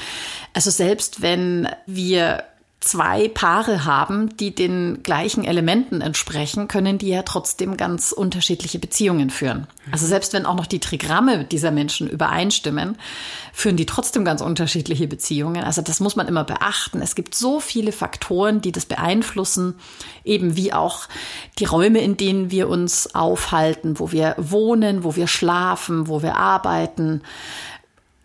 also 0.54 0.70
selbst 0.70 1.20
wenn 1.20 1.68
wir 1.86 2.44
zwei 2.80 3.28
Paare 3.28 3.84
haben, 3.84 4.36
die 4.36 4.54
den 4.54 5.02
gleichen 5.02 5.44
Elementen 5.44 6.00
entsprechen, 6.00 6.68
können 6.68 6.96
die 6.96 7.08
ja 7.08 7.22
trotzdem 7.22 7.76
ganz 7.76 8.12
unterschiedliche 8.12 8.78
Beziehungen 8.78 9.30
führen. 9.30 9.66
Also 9.90 10.06
selbst 10.06 10.32
wenn 10.32 10.46
auch 10.46 10.54
noch 10.54 10.66
die 10.66 10.78
Trigramme 10.78 11.44
dieser 11.44 11.72
Menschen 11.72 12.08
übereinstimmen, 12.08 12.96
führen 13.52 13.76
die 13.76 13.86
trotzdem 13.86 14.24
ganz 14.24 14.40
unterschiedliche 14.40 15.08
Beziehungen. 15.08 15.64
Also 15.64 15.82
das 15.82 15.98
muss 15.98 16.14
man 16.14 16.28
immer 16.28 16.44
beachten. 16.44 17.02
Es 17.02 17.16
gibt 17.16 17.34
so 17.34 17.58
viele 17.58 17.90
Faktoren, 17.90 18.60
die 18.60 18.70
das 18.70 18.86
beeinflussen, 18.86 19.74
eben 20.24 20.56
wie 20.56 20.72
auch 20.72 21.08
die 21.58 21.64
Räume, 21.64 22.00
in 22.00 22.16
denen 22.16 22.52
wir 22.52 22.68
uns 22.68 23.12
aufhalten, 23.14 23.98
wo 23.98 24.12
wir 24.12 24.36
wohnen, 24.38 25.02
wo 25.02 25.16
wir 25.16 25.26
schlafen, 25.26 26.06
wo 26.06 26.22
wir 26.22 26.36
arbeiten 26.36 27.22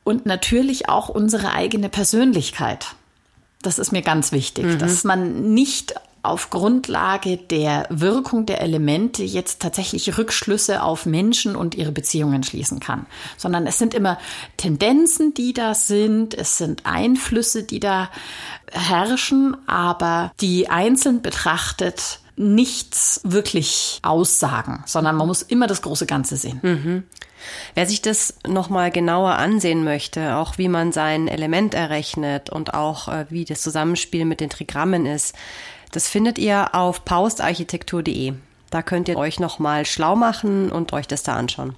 und 0.04 0.28
natürlich 0.28 0.90
auch 0.90 1.10
unsere 1.10 1.54
eigene 1.54 1.90
Persönlichkeit. 1.90 2.96
Das 3.64 3.80
ist 3.80 3.92
mir 3.92 4.02
ganz 4.02 4.32
wichtig, 4.32 4.66
mhm. 4.66 4.80
dass 4.80 5.04
man 5.04 5.54
nicht 5.54 5.96
auf 6.24 6.50
Grundlage 6.50 7.36
der 7.36 7.86
Wirkung 7.90 8.46
der 8.46 8.62
Elemente 8.62 9.24
jetzt 9.24 9.62
tatsächlich 9.62 10.18
Rückschlüsse 10.18 10.82
auf 10.82 11.06
Menschen 11.06 11.58
und 11.58 11.76
ihre 11.76 11.92
Beziehungen 11.92 12.44
schließen 12.44 12.80
kann, 12.80 13.06
sondern 13.36 13.68
es 13.68 13.78
sind 13.78 13.94
immer 13.94 14.18
Tendenzen, 14.56 15.34
die 15.34 15.52
da 15.52 15.74
sind, 15.74 16.34
es 16.34 16.58
sind 16.58 16.86
Einflüsse, 16.86 17.64
die 17.64 17.82
da 17.82 18.10
herrschen, 18.72 19.58
aber 19.68 20.32
die 20.40 20.70
einzeln 20.70 21.22
betrachtet 21.22 22.20
nichts 22.38 23.20
wirklich 23.26 24.00
aussagen, 24.02 24.82
sondern 24.86 25.18
man 25.18 25.28
muss 25.28 25.42
immer 25.42 25.68
das 25.68 25.82
große 25.82 26.06
Ganze 26.06 26.38
sehen. 26.38 26.60
Mhm. 26.64 27.04
Wer 27.76 27.88
sich 27.88 28.02
das 28.02 28.36
nochmal 28.48 28.92
genauer 28.92 29.34
ansehen 29.34 29.84
möchte, 29.84 30.36
auch 30.36 30.58
wie 30.58 30.70
man 30.70 30.92
sein 30.92 31.28
Element 31.28 31.74
errechnet 31.74 32.50
und 32.50 32.74
auch 32.74 33.08
äh, 33.08 33.26
wie 33.30 33.46
das 33.46 33.62
Zusammenspiel 33.62 34.26
mit 34.26 34.40
den 34.40 34.50
Trigrammen 34.50 35.06
ist, 35.06 35.36
das 35.92 36.08
findet 36.08 36.38
ihr 36.40 36.74
auf 36.74 37.06
paustarchitektur.de. 37.06 38.34
Da 38.70 38.82
könnt 38.82 39.08
ihr 39.08 39.18
euch 39.18 39.40
nochmal 39.40 39.86
schlau 39.86 40.16
machen 40.16 40.72
und 40.72 40.94
euch 40.94 41.08
das 41.08 41.22
da 41.22 41.36
anschauen. 41.36 41.76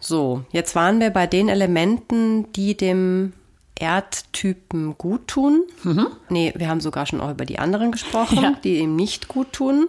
So, 0.00 0.44
jetzt 0.50 0.74
waren 0.74 1.00
wir 1.00 1.10
bei 1.10 1.26
den 1.26 1.48
Elementen, 1.48 2.52
die 2.52 2.76
dem 2.76 3.32
Erdtypen 3.76 4.96
gut 4.98 5.26
tun. 5.26 5.64
Mhm. 5.82 6.08
Nee, 6.28 6.52
wir 6.56 6.68
haben 6.68 6.80
sogar 6.80 7.06
schon 7.06 7.20
auch 7.20 7.30
über 7.30 7.46
die 7.46 7.58
anderen 7.58 7.92
gesprochen, 7.92 8.42
ja. 8.42 8.54
die 8.62 8.78
ihm 8.78 8.94
nicht 8.94 9.28
gut 9.28 9.52
tun. 9.52 9.88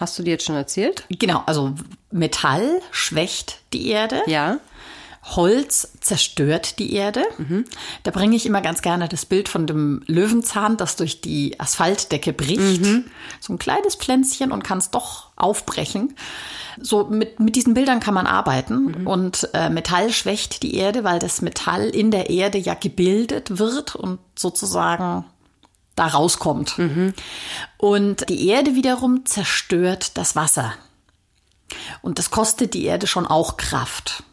Hast 0.00 0.18
du 0.18 0.22
dir 0.22 0.30
jetzt 0.30 0.46
schon 0.46 0.56
erzählt? 0.56 1.04
Genau, 1.10 1.42
also 1.44 1.74
Metall 2.10 2.80
schwächt 2.90 3.58
die 3.74 3.88
Erde. 3.88 4.22
Ja. 4.26 4.56
Holz 5.22 5.92
zerstört 6.00 6.78
die 6.78 6.94
Erde. 6.94 7.22
Mhm. 7.36 7.66
Da 8.04 8.10
bringe 8.10 8.34
ich 8.34 8.46
immer 8.46 8.62
ganz 8.62 8.80
gerne 8.80 9.08
das 9.08 9.26
Bild 9.26 9.50
von 9.50 9.66
dem 9.66 10.02
Löwenzahn, 10.06 10.78
das 10.78 10.96
durch 10.96 11.20
die 11.20 11.60
Asphaltdecke 11.60 12.32
bricht. 12.32 12.80
Mhm. 12.80 13.04
So 13.40 13.52
ein 13.52 13.58
kleines 13.58 13.94
Pflänzchen 13.94 14.52
und 14.52 14.64
kann 14.64 14.78
es 14.78 14.90
doch 14.90 15.26
aufbrechen. 15.36 16.14
So 16.80 17.04
mit, 17.04 17.38
mit 17.38 17.54
diesen 17.54 17.74
Bildern 17.74 18.00
kann 18.00 18.14
man 18.14 18.26
arbeiten. 18.26 19.00
Mhm. 19.00 19.06
Und 19.06 19.50
äh, 19.52 19.68
Metall 19.68 20.10
schwächt 20.10 20.62
die 20.62 20.76
Erde, 20.76 21.04
weil 21.04 21.18
das 21.18 21.42
Metall 21.42 21.90
in 21.90 22.10
der 22.10 22.30
Erde 22.30 22.56
ja 22.56 22.72
gebildet 22.72 23.58
wird 23.58 23.96
und 23.96 24.18
sozusagen 24.34 25.26
da 25.96 26.06
rauskommt. 26.06 26.78
Mhm. 26.78 27.14
Und 27.76 28.28
die 28.28 28.48
Erde 28.48 28.74
wiederum 28.74 29.26
zerstört 29.26 30.16
das 30.16 30.36
Wasser. 30.36 30.72
Und 32.02 32.18
das 32.18 32.30
kostet 32.30 32.74
die 32.74 32.84
Erde 32.84 33.06
schon 33.06 33.26
auch 33.26 33.56
Kraft. 33.56 34.24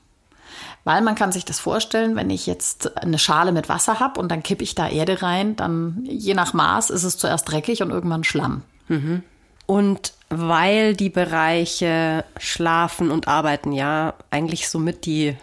Weil 0.83 1.01
man 1.01 1.15
kann 1.15 1.33
sich 1.33 1.43
das 1.43 1.59
vorstellen, 1.59 2.15
wenn 2.15 2.29
ich 2.29 2.47
jetzt 2.47 2.97
eine 2.97 3.19
Schale 3.19 3.51
mit 3.51 3.67
Wasser 3.67 3.99
habe 3.99 4.19
und 4.21 4.29
dann 4.29 4.41
kippe 4.41 4.63
ich 4.63 4.73
da 4.73 4.87
Erde 4.87 5.21
rein, 5.21 5.57
dann 5.57 6.05
je 6.07 6.33
nach 6.33 6.53
Maß 6.53 6.91
ist 6.91 7.03
es 7.03 7.17
zuerst 7.17 7.51
dreckig 7.51 7.81
und 7.81 7.89
irgendwann 7.89 8.23
Schlamm. 8.23 8.63
Mhm. 8.87 9.23
Und 9.65 10.13
weil 10.29 10.95
die 10.95 11.09
Bereiche 11.09 12.23
Schlafen 12.37 13.11
und 13.11 13.27
Arbeiten 13.27 13.73
ja 13.73 14.13
eigentlich 14.31 14.69
somit 14.69 15.05
die, 15.05 15.35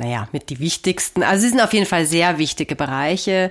naja, 0.00 0.28
mit 0.32 0.48
die 0.48 0.60
wichtigsten, 0.60 1.22
also 1.22 1.42
sie 1.42 1.50
sind 1.50 1.60
auf 1.60 1.74
jeden 1.74 1.84
Fall 1.84 2.06
sehr 2.06 2.38
wichtige 2.38 2.74
Bereiche 2.74 3.50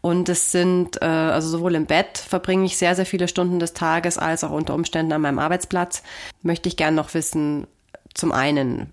und 0.00 0.28
es 0.28 0.52
sind, 0.52 1.02
äh, 1.02 1.04
also 1.04 1.48
sowohl 1.48 1.74
im 1.74 1.86
Bett 1.86 2.18
verbringe 2.18 2.64
ich 2.64 2.78
sehr, 2.78 2.94
sehr 2.94 3.04
viele 3.04 3.26
Stunden 3.26 3.58
des 3.58 3.72
Tages, 3.72 4.16
als 4.16 4.44
auch 4.44 4.52
unter 4.52 4.74
Umständen 4.74 5.12
an 5.12 5.22
meinem 5.22 5.40
Arbeitsplatz. 5.40 6.04
Möchte 6.42 6.68
ich 6.68 6.76
gerne 6.76 6.96
noch 6.96 7.14
wissen, 7.14 7.66
zum 8.14 8.30
einen, 8.30 8.92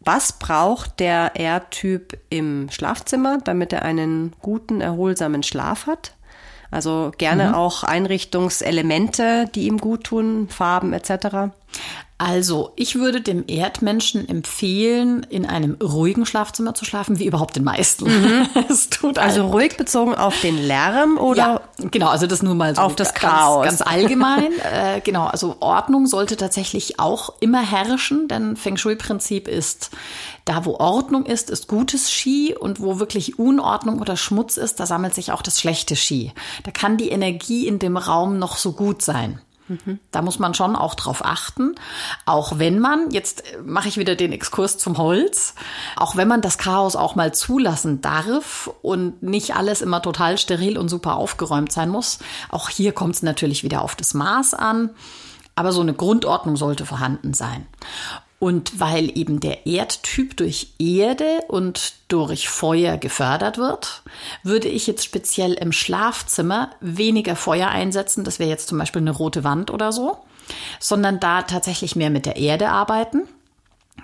was 0.00 0.32
braucht 0.32 0.98
der 0.98 1.36
Erdtyp 1.36 2.18
im 2.30 2.68
Schlafzimmer, 2.68 3.38
damit 3.44 3.72
er 3.72 3.82
einen 3.82 4.32
guten, 4.40 4.80
erholsamen 4.80 5.44
Schlaf 5.44 5.86
hat? 5.86 6.14
Also 6.72 7.12
gerne 7.16 7.50
mhm. 7.50 7.54
auch 7.54 7.84
Einrichtungselemente, 7.84 9.48
die 9.54 9.66
ihm 9.68 9.78
gut 9.78 10.04
tun, 10.04 10.48
Farben 10.48 10.92
etc. 10.92 11.52
Also, 12.20 12.72
ich 12.76 12.96
würde 12.96 13.22
dem 13.22 13.44
Erdmenschen 13.46 14.28
empfehlen, 14.28 15.26
in 15.30 15.46
einem 15.46 15.78
ruhigen 15.82 16.26
Schlafzimmer 16.26 16.74
zu 16.74 16.84
schlafen, 16.84 17.18
wie 17.18 17.24
überhaupt 17.24 17.56
den 17.56 17.64
meisten. 17.64 18.04
Mhm. 18.04 18.46
es 18.68 18.90
tut 18.90 19.18
also 19.18 19.46
ruhig 19.46 19.78
bezogen 19.78 20.14
auf 20.14 20.38
den 20.42 20.58
Lärm 20.58 21.16
oder? 21.16 21.62
Ja, 21.78 21.88
genau, 21.90 22.08
also 22.08 22.26
das 22.26 22.42
nur 22.42 22.54
mal 22.54 22.76
so. 22.76 22.82
Auf 22.82 22.94
das 22.94 23.14
Chaos. 23.14 23.64
Ganz, 23.64 23.78
ganz 23.78 23.90
allgemein. 23.90 24.52
äh, 24.70 25.00
genau, 25.00 25.28
also 25.28 25.56
Ordnung 25.60 26.06
sollte 26.06 26.36
tatsächlich 26.36 27.00
auch 27.00 27.32
immer 27.40 27.62
herrschen, 27.62 28.28
denn 28.28 28.54
Feng 28.54 28.76
Shui-Prinzip 28.76 29.48
ist, 29.48 29.88
da 30.44 30.66
wo 30.66 30.74
Ordnung 30.74 31.24
ist, 31.24 31.48
ist 31.48 31.68
gutes 31.68 32.12
Ski 32.12 32.54
und 32.54 32.80
wo 32.80 32.98
wirklich 32.98 33.38
Unordnung 33.38 33.98
oder 33.98 34.18
Schmutz 34.18 34.58
ist, 34.58 34.78
da 34.78 34.84
sammelt 34.84 35.14
sich 35.14 35.32
auch 35.32 35.40
das 35.40 35.58
schlechte 35.58 35.96
Ski. 35.96 36.34
Da 36.64 36.70
kann 36.70 36.98
die 36.98 37.08
Energie 37.08 37.66
in 37.66 37.78
dem 37.78 37.96
Raum 37.96 38.38
noch 38.38 38.58
so 38.58 38.72
gut 38.72 39.00
sein. 39.00 39.40
Da 40.10 40.22
muss 40.22 40.38
man 40.38 40.54
schon 40.54 40.76
auch 40.76 40.94
drauf 40.94 41.24
achten. 41.24 41.74
Auch 42.26 42.58
wenn 42.58 42.78
man, 42.78 43.10
jetzt 43.10 43.42
mache 43.64 43.88
ich 43.88 43.96
wieder 43.96 44.16
den 44.16 44.32
Exkurs 44.32 44.78
zum 44.78 44.98
Holz, 44.98 45.54
auch 45.96 46.16
wenn 46.16 46.28
man 46.28 46.40
das 46.40 46.58
Chaos 46.58 46.96
auch 46.96 47.14
mal 47.14 47.32
zulassen 47.32 48.00
darf 48.00 48.70
und 48.82 49.22
nicht 49.22 49.54
alles 49.54 49.80
immer 49.82 50.02
total 50.02 50.38
steril 50.38 50.78
und 50.78 50.88
super 50.88 51.16
aufgeräumt 51.16 51.72
sein 51.72 51.88
muss, 51.88 52.18
auch 52.50 52.68
hier 52.68 52.92
kommt 52.92 53.14
es 53.14 53.22
natürlich 53.22 53.62
wieder 53.62 53.82
auf 53.82 53.94
das 53.94 54.14
Maß 54.14 54.54
an. 54.54 54.90
Aber 55.54 55.72
so 55.72 55.80
eine 55.80 55.94
Grundordnung 55.94 56.56
sollte 56.56 56.86
vorhanden 56.86 57.34
sein. 57.34 57.66
Und 58.40 58.80
weil 58.80 59.16
eben 59.18 59.38
der 59.38 59.66
Erdtyp 59.66 60.34
durch 60.38 60.68
Erde 60.78 61.42
und 61.48 61.92
durch 62.08 62.48
Feuer 62.48 62.96
gefördert 62.96 63.58
wird, 63.58 64.02
würde 64.42 64.66
ich 64.66 64.86
jetzt 64.86 65.04
speziell 65.04 65.52
im 65.52 65.72
Schlafzimmer 65.72 66.70
weniger 66.80 67.36
Feuer 67.36 67.68
einsetzen. 67.68 68.24
Das 68.24 68.38
wäre 68.38 68.48
jetzt 68.48 68.68
zum 68.68 68.78
Beispiel 68.78 69.02
eine 69.02 69.10
rote 69.10 69.44
Wand 69.44 69.70
oder 69.70 69.92
so, 69.92 70.16
sondern 70.78 71.20
da 71.20 71.42
tatsächlich 71.42 71.96
mehr 71.96 72.08
mit 72.08 72.24
der 72.24 72.36
Erde 72.36 72.70
arbeiten. 72.70 73.28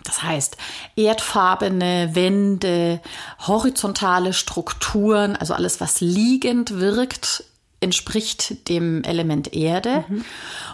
Das 0.04 0.22
heißt, 0.22 0.58
erdfarbene 0.96 2.10
Wände, 2.12 3.00
horizontale 3.46 4.34
Strukturen, 4.34 5.34
also 5.34 5.54
alles, 5.54 5.80
was 5.80 6.02
liegend 6.02 6.78
wirkt, 6.78 7.42
entspricht 7.86 8.68
dem 8.68 9.04
Element 9.04 9.54
Erde. 9.54 10.04
Mhm. 10.08 10.24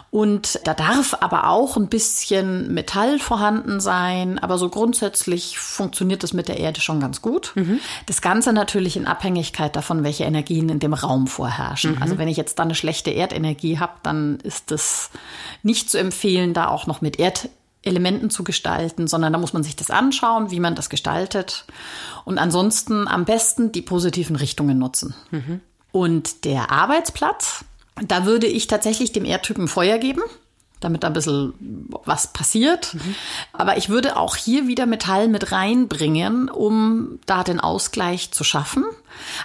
Und 0.09 0.59
da 0.65 0.73
darf 0.73 1.15
aber 1.21 1.49
auch 1.49 1.77
ein 1.77 1.87
bisschen 1.87 2.73
Metall 2.73 3.19
vorhanden 3.19 3.79
sein, 3.79 4.37
aber 4.39 4.57
so 4.57 4.69
grundsätzlich 4.69 5.57
funktioniert 5.57 6.23
das 6.23 6.33
mit 6.33 6.47
der 6.47 6.57
Erde 6.57 6.81
schon 6.81 6.99
ganz 6.99 7.21
gut. 7.21 7.51
Mhm. 7.55 7.79
Das 8.07 8.21
Ganze 8.21 8.51
natürlich 8.51 8.97
in 8.97 9.07
Abhängigkeit 9.07 9.75
davon, 9.75 10.03
welche 10.03 10.23
Energien 10.23 10.69
in 10.69 10.79
dem 10.79 10.93
Raum 10.93 11.27
vorherrschen. 11.27 11.95
Mhm. 11.95 12.01
Also 12.01 12.17
wenn 12.17 12.27
ich 12.27 12.37
jetzt 12.37 12.59
da 12.59 12.63
eine 12.63 12.75
schlechte 12.75 13.11
Erdenergie 13.11 13.79
habe, 13.79 13.93
dann 14.03 14.39
ist 14.41 14.71
es 14.71 15.11
nicht 15.61 15.89
zu 15.89 15.97
empfehlen, 15.99 16.53
da 16.53 16.67
auch 16.67 16.87
noch 16.87 17.01
mit 17.01 17.17
Erdelementen 17.19 18.29
zu 18.29 18.43
gestalten, 18.43 19.07
sondern 19.07 19.33
da 19.33 19.39
muss 19.39 19.53
man 19.53 19.63
sich 19.63 19.75
das 19.75 19.89
anschauen, 19.91 20.51
wie 20.51 20.59
man 20.59 20.75
das 20.75 20.89
gestaltet. 20.89 21.65
Und 22.25 22.37
ansonsten 22.37 23.07
am 23.07 23.25
besten 23.25 23.71
die 23.71 23.81
positiven 23.81 24.35
Richtungen 24.35 24.77
nutzen. 24.77 25.13
Mhm. 25.31 25.61
Und 25.93 26.43
der 26.43 26.71
Arbeitsplatz, 26.71 27.63
da 28.01 28.25
würde 28.25 28.47
ich 28.47 28.65
tatsächlich 28.67 29.11
dem 29.11 29.25
Erdtypen 29.25 29.67
Feuer 29.67 29.99
geben, 29.99 30.23
damit 30.79 31.03
da 31.03 31.07
ein 31.07 31.13
bisschen 31.13 31.53
was 32.03 32.33
passiert. 32.33 32.95
Mhm. 32.95 33.15
Aber 33.53 33.77
ich 33.77 33.89
würde 33.89 34.17
auch 34.17 34.35
hier 34.35 34.67
wieder 34.67 34.87
Metall 34.87 35.27
mit 35.27 35.51
reinbringen, 35.51 36.49
um 36.49 37.19
da 37.27 37.43
den 37.43 37.59
Ausgleich 37.59 38.31
zu 38.31 38.43
schaffen. 38.43 38.83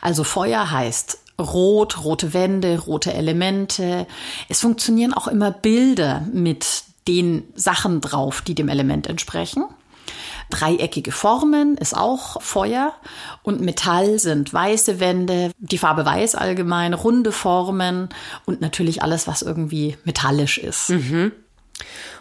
Also 0.01 0.25
Feuer 0.25 0.71
heißt 0.71 1.19
rot, 1.39 2.03
rote 2.03 2.33
Wände, 2.33 2.79
rote 2.79 3.13
Elemente. 3.13 4.07
Es 4.49 4.61
funktionieren 4.61 5.13
auch 5.13 5.29
immer 5.29 5.51
Bilder 5.51 6.27
mit 6.33 6.83
den 7.07 7.45
Sachen 7.55 8.01
drauf, 8.01 8.41
die 8.41 8.55
dem 8.55 8.69
Element 8.69 9.07
entsprechen. 9.07 9.65
Dreieckige 10.51 11.13
Formen 11.13 11.77
ist 11.77 11.97
auch 11.97 12.41
Feuer 12.43 12.95
und 13.43 13.61
Metall 13.61 14.19
sind 14.19 14.53
weiße 14.53 14.99
Wände, 15.01 15.51
die 15.59 15.79
Farbe 15.79 16.07
weiß 16.07 16.35
allgemein, 16.35 16.95
runde 16.95 17.33
Formen 17.33 18.09
und 18.47 18.61
natürlich 18.61 19.03
alles, 19.03 19.27
was 19.27 19.43
irgendwie 19.43 19.97
metallisch 20.05 20.59
ist. 20.59 20.91
Mhm. 20.91 21.33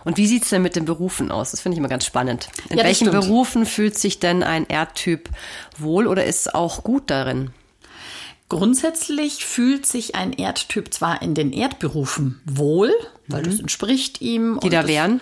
Und 0.03 0.17
wie 0.17 0.27
sieht's 0.27 0.49
denn 0.49 0.61
mit 0.61 0.75
den 0.75 0.85
Berufen 0.85 1.31
aus? 1.31 1.51
Das 1.51 1.61
finde 1.61 1.75
ich 1.75 1.79
immer 1.79 1.89
ganz 1.89 2.05
spannend. 2.05 2.49
In 2.69 2.77
ja, 2.77 2.83
welchen 2.83 3.07
stimmt. 3.07 3.25
Berufen 3.25 3.65
fühlt 3.65 3.97
sich 3.97 4.19
denn 4.19 4.43
ein 4.43 4.65
Erdtyp 4.67 5.29
wohl 5.77 6.07
oder 6.07 6.25
ist 6.25 6.53
auch 6.53 6.83
gut 6.83 7.09
darin? 7.09 7.51
Grundsätzlich 8.49 9.45
fühlt 9.45 9.85
sich 9.85 10.15
ein 10.15 10.31
Erdtyp 10.31 10.93
zwar 10.93 11.21
in 11.21 11.33
den 11.33 11.51
Erdberufen 11.51 12.41
wohl, 12.45 12.93
weil 13.27 13.41
mhm. 13.41 13.45
das 13.45 13.59
entspricht 13.59 14.21
ihm. 14.21 14.59
Die 14.61 14.69
da 14.69 14.81
das, 14.81 14.87
wären? 14.89 15.21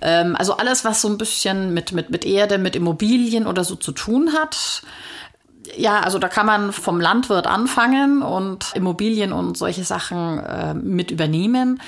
Ähm, 0.00 0.36
also 0.36 0.56
alles, 0.56 0.84
was 0.84 1.00
so 1.00 1.08
ein 1.08 1.18
bisschen 1.18 1.74
mit, 1.74 1.92
mit, 1.92 2.10
mit 2.10 2.24
Erde, 2.24 2.58
mit 2.58 2.76
Immobilien 2.76 3.46
oder 3.46 3.64
so 3.64 3.76
zu 3.76 3.92
tun 3.92 4.32
hat. 4.32 4.82
Ja, 5.76 6.00
also 6.00 6.18
da 6.18 6.28
kann 6.28 6.46
man 6.46 6.72
vom 6.72 7.00
Landwirt 7.00 7.46
anfangen 7.46 8.22
und 8.22 8.72
Immobilien 8.74 9.32
und 9.32 9.56
solche 9.58 9.84
Sachen 9.84 10.38
äh, 10.38 10.74
mit 10.74 11.10
übernehmen. 11.10 11.80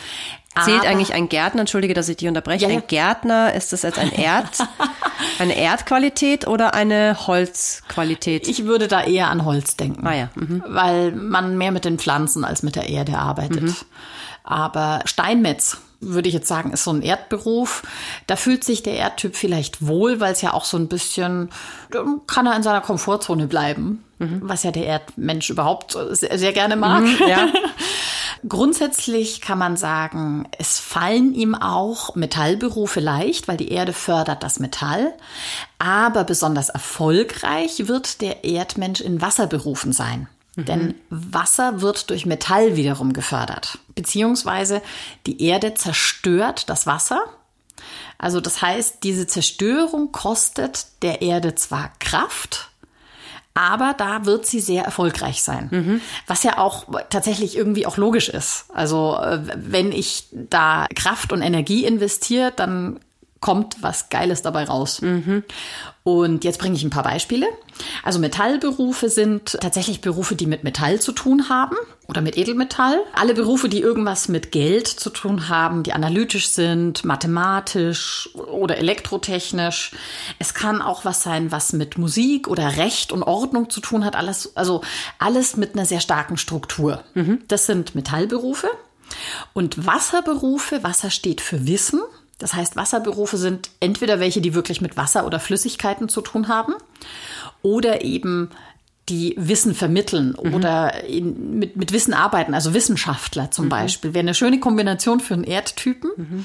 Zählt 0.65 0.81
Aber, 0.81 0.89
eigentlich 0.89 1.15
ein 1.15 1.29
Gärtner, 1.29 1.61
entschuldige, 1.61 1.95
dass 1.95 2.09
ich 2.09 2.17
dich 2.17 2.29
unterbreche, 2.29 2.65
ja, 2.65 2.71
ja. 2.71 2.77
ein 2.79 2.87
Gärtner, 2.87 3.55
ist 3.55 3.73
das 3.73 3.83
jetzt 3.83 3.99
ein 3.99 4.11
Erd, 4.11 4.49
eine 5.39 5.57
Erdqualität 5.57 6.47
oder 6.49 6.75
eine 6.75 7.17
Holzqualität? 7.27 8.49
Ich 8.49 8.65
würde 8.65 8.89
da 8.89 9.05
eher 9.05 9.29
an 9.29 9.45
Holz 9.45 9.77
denken. 9.77 10.07
Ah 10.07 10.15
ja. 10.15 10.31
Mhm. 10.35 10.65
Weil 10.67 11.13
man 11.13 11.57
mehr 11.59 11.71
mit 11.71 11.85
den 11.85 11.99
Pflanzen 11.99 12.45
als 12.45 12.63
mit 12.63 12.77
der 12.77 12.89
Erde 12.89 13.19
arbeitet. 13.19 13.63
Mhm. 13.63 13.77
Aber 14.49 15.01
Steinmetz, 15.05 15.77
würde 16.01 16.29
ich 16.29 16.35
jetzt 16.35 16.49
sagen, 16.49 16.73
ist 16.73 16.85
so 16.85 16.91
ein 16.91 17.03
Erdberuf. 17.03 17.83
Da 18.27 18.37
fühlt 18.37 18.65
sich 18.65 18.83
der 18.83 18.95
Erdtyp 18.95 19.37
vielleicht 19.37 19.87
wohl, 19.87 20.21
weil 20.21 20.33
es 20.33 20.41
ja 20.41 20.55
auch 20.55 20.65
so 20.65 20.79
ein 20.79 20.89
bisschen, 20.89 21.51
kann 22.27 22.47
er 22.47 22.57
in 22.57 22.63
seiner 22.63 22.81
Komfortzone 22.81 23.47
bleiben, 23.47 24.05
mhm. 24.19 24.41
was 24.43 24.63
ja 24.63 24.71
der 24.71 24.87
Erdmensch 24.87 25.51
überhaupt 25.51 25.99
sehr, 26.11 26.39
sehr 26.39 26.53
gerne 26.53 26.77
mag. 26.77 27.03
Mhm, 27.03 27.19
ja. 27.29 27.49
Grundsätzlich 28.49 29.41
kann 29.41 29.59
man 29.59 29.77
sagen, 29.77 30.49
es 30.57 30.79
fallen 30.79 31.35
ihm 31.35 31.55
auch 31.55 32.15
Metallberufe 32.15 33.01
leicht, 33.01 33.49
weil 33.49 33.57
die 33.57 33.73
Erde 33.73 33.93
fördert 33.93 34.43
das 34.43 34.61
Metall. 34.61 35.13
Aber 35.79 36.25
besonders 36.25 36.71
erfolgreich 36.71 37.89
wird 37.89 38.23
der 38.23 38.45
Erdmensch 38.45 39.01
in 39.01 39.21
Wasserberufen 39.21 39.93
sein. 39.93 40.29
Mhm. 40.59 40.65
Denn 40.65 40.95
Wasser 41.09 41.81
wird 41.81 42.11
durch 42.11 42.27
Metall 42.27 42.77
wiederum 42.77 43.13
gefördert. 43.13 43.79
Beziehungsweise 43.95 44.83
die 45.27 45.43
Erde 45.43 45.75
zerstört 45.75 46.69
das 46.69 46.87
Wasser. 46.87 47.21
Also 48.19 48.41
das 48.41 48.61
heißt, 48.61 49.05
diese 49.05 49.29
Zerstörung 49.29 50.11
kostet 50.11 50.87
der 51.03 51.23
Erde 51.23 51.55
zwar 51.55 51.93
Kraft, 52.01 52.71
aber 53.55 53.95
da 53.97 54.25
wird 54.25 54.47
sie 54.47 54.59
sehr 54.59 54.85
erfolgreich 54.85 55.45
sein. 55.45 55.69
Mhm. 55.71 56.01
Was 56.27 56.43
ja 56.43 56.59
auch 56.59 56.87
tatsächlich 57.11 57.57
irgendwie 57.57 57.87
auch 57.87 57.97
logisch 57.97 58.29
ist. 58.29 58.67
Also 58.75 59.17
äh, 59.17 59.41
wenn 59.55 59.93
ich 59.93 60.27
da 60.33 60.87
Kraft 60.95 61.33
und 61.33 61.43
Energie 61.43 61.85
investiere, 61.85 62.53
dann 62.55 62.99
kommt 63.41 63.77
was 63.83 64.09
Geiles 64.09 64.43
dabei 64.43 64.65
raus. 64.65 65.01
Mhm. 65.01 65.45
Und 66.03 66.45
jetzt 66.45 66.59
bringe 66.59 66.75
ich 66.75 66.83
ein 66.83 66.91
paar 66.91 67.03
Beispiele. 67.03 67.47
Also 68.03 68.19
Metallberufe 68.19 69.11
sind 69.11 69.59
tatsächlich 69.61 70.01
Berufe, 70.01 70.35
die 70.35 70.47
mit 70.47 70.65
Metall 70.65 71.01
zu 71.01 71.13
tun 71.13 71.49
haben 71.49 71.77
oder 72.09 72.23
mit 72.23 72.37
Edelmetall. 72.37 72.99
Alle 73.13 73.35
Berufe, 73.35 73.69
die 73.69 73.81
irgendwas 73.81 74.29
mit 74.29 74.51
Geld 74.51 74.89
zu 74.89 75.11
tun 75.11 75.49
haben, 75.49 75.83
die 75.83 75.93
analytisch 75.93 76.49
sind, 76.49 77.05
mathematisch 77.05 78.31
oder 78.35 78.79
elektrotechnisch. 78.79 79.93
Es 80.39 80.55
kann 80.55 80.81
auch 80.81 81.05
was 81.05 81.23
sein, 81.23 81.53
was 81.53 81.73
mit 81.73 81.99
Musik 81.99 82.49
oder 82.49 82.77
Recht 82.79 83.13
und 83.13 83.23
Ordnung 83.23 83.71
zu 83.71 83.81
tun 83.81 84.05
hat. 84.05 84.17
Alles, 84.17 84.57
also 84.57 84.81
alles 85.19 85.57
mit 85.57 85.75
einer 85.75 85.85
sehr 85.85 86.01
starken 86.01 86.39
Struktur. 86.39 87.05
Mhm. 87.15 87.43
Das 87.49 87.67
sind 87.67 87.95
Metallberufe. 87.95 88.69
Und 89.53 89.87
Wasserberufe, 89.87 90.83
Wasser 90.83 91.11
steht 91.11 91.41
für 91.41 91.67
Wissen. 91.67 92.01
Das 92.39 92.55
heißt, 92.55 92.77
Wasserberufe 92.77 93.37
sind 93.37 93.71
entweder 93.81 94.21
welche, 94.21 94.41
die 94.41 94.55
wirklich 94.55 94.81
mit 94.81 94.97
Wasser 94.97 95.27
oder 95.27 95.41
Flüssigkeiten 95.41 96.09
zu 96.09 96.21
tun 96.21 96.49
haben 96.49 96.75
oder 97.63 98.03
eben 98.03 98.51
die 99.09 99.35
Wissen 99.39 99.75
vermitteln 99.75 100.37
mhm. 100.41 100.55
oder 100.55 101.05
in, 101.05 101.59
mit, 101.59 101.77
mit 101.77 101.93
Wissen 101.93 102.13
arbeiten, 102.13 102.55
also 102.55 102.75
Wissenschaftler 102.75 103.51
zum 103.51 103.67
mhm. 103.67 103.71
Beispiel. 103.71 104.15
Wäre 104.15 104.23
eine 104.23 104.35
schöne 104.35 104.61
Kombination 104.61 105.21
für 105.21 105.35
einen 105.35 105.45
Erdtypen. 105.45 106.11
Mhm. 106.17 106.45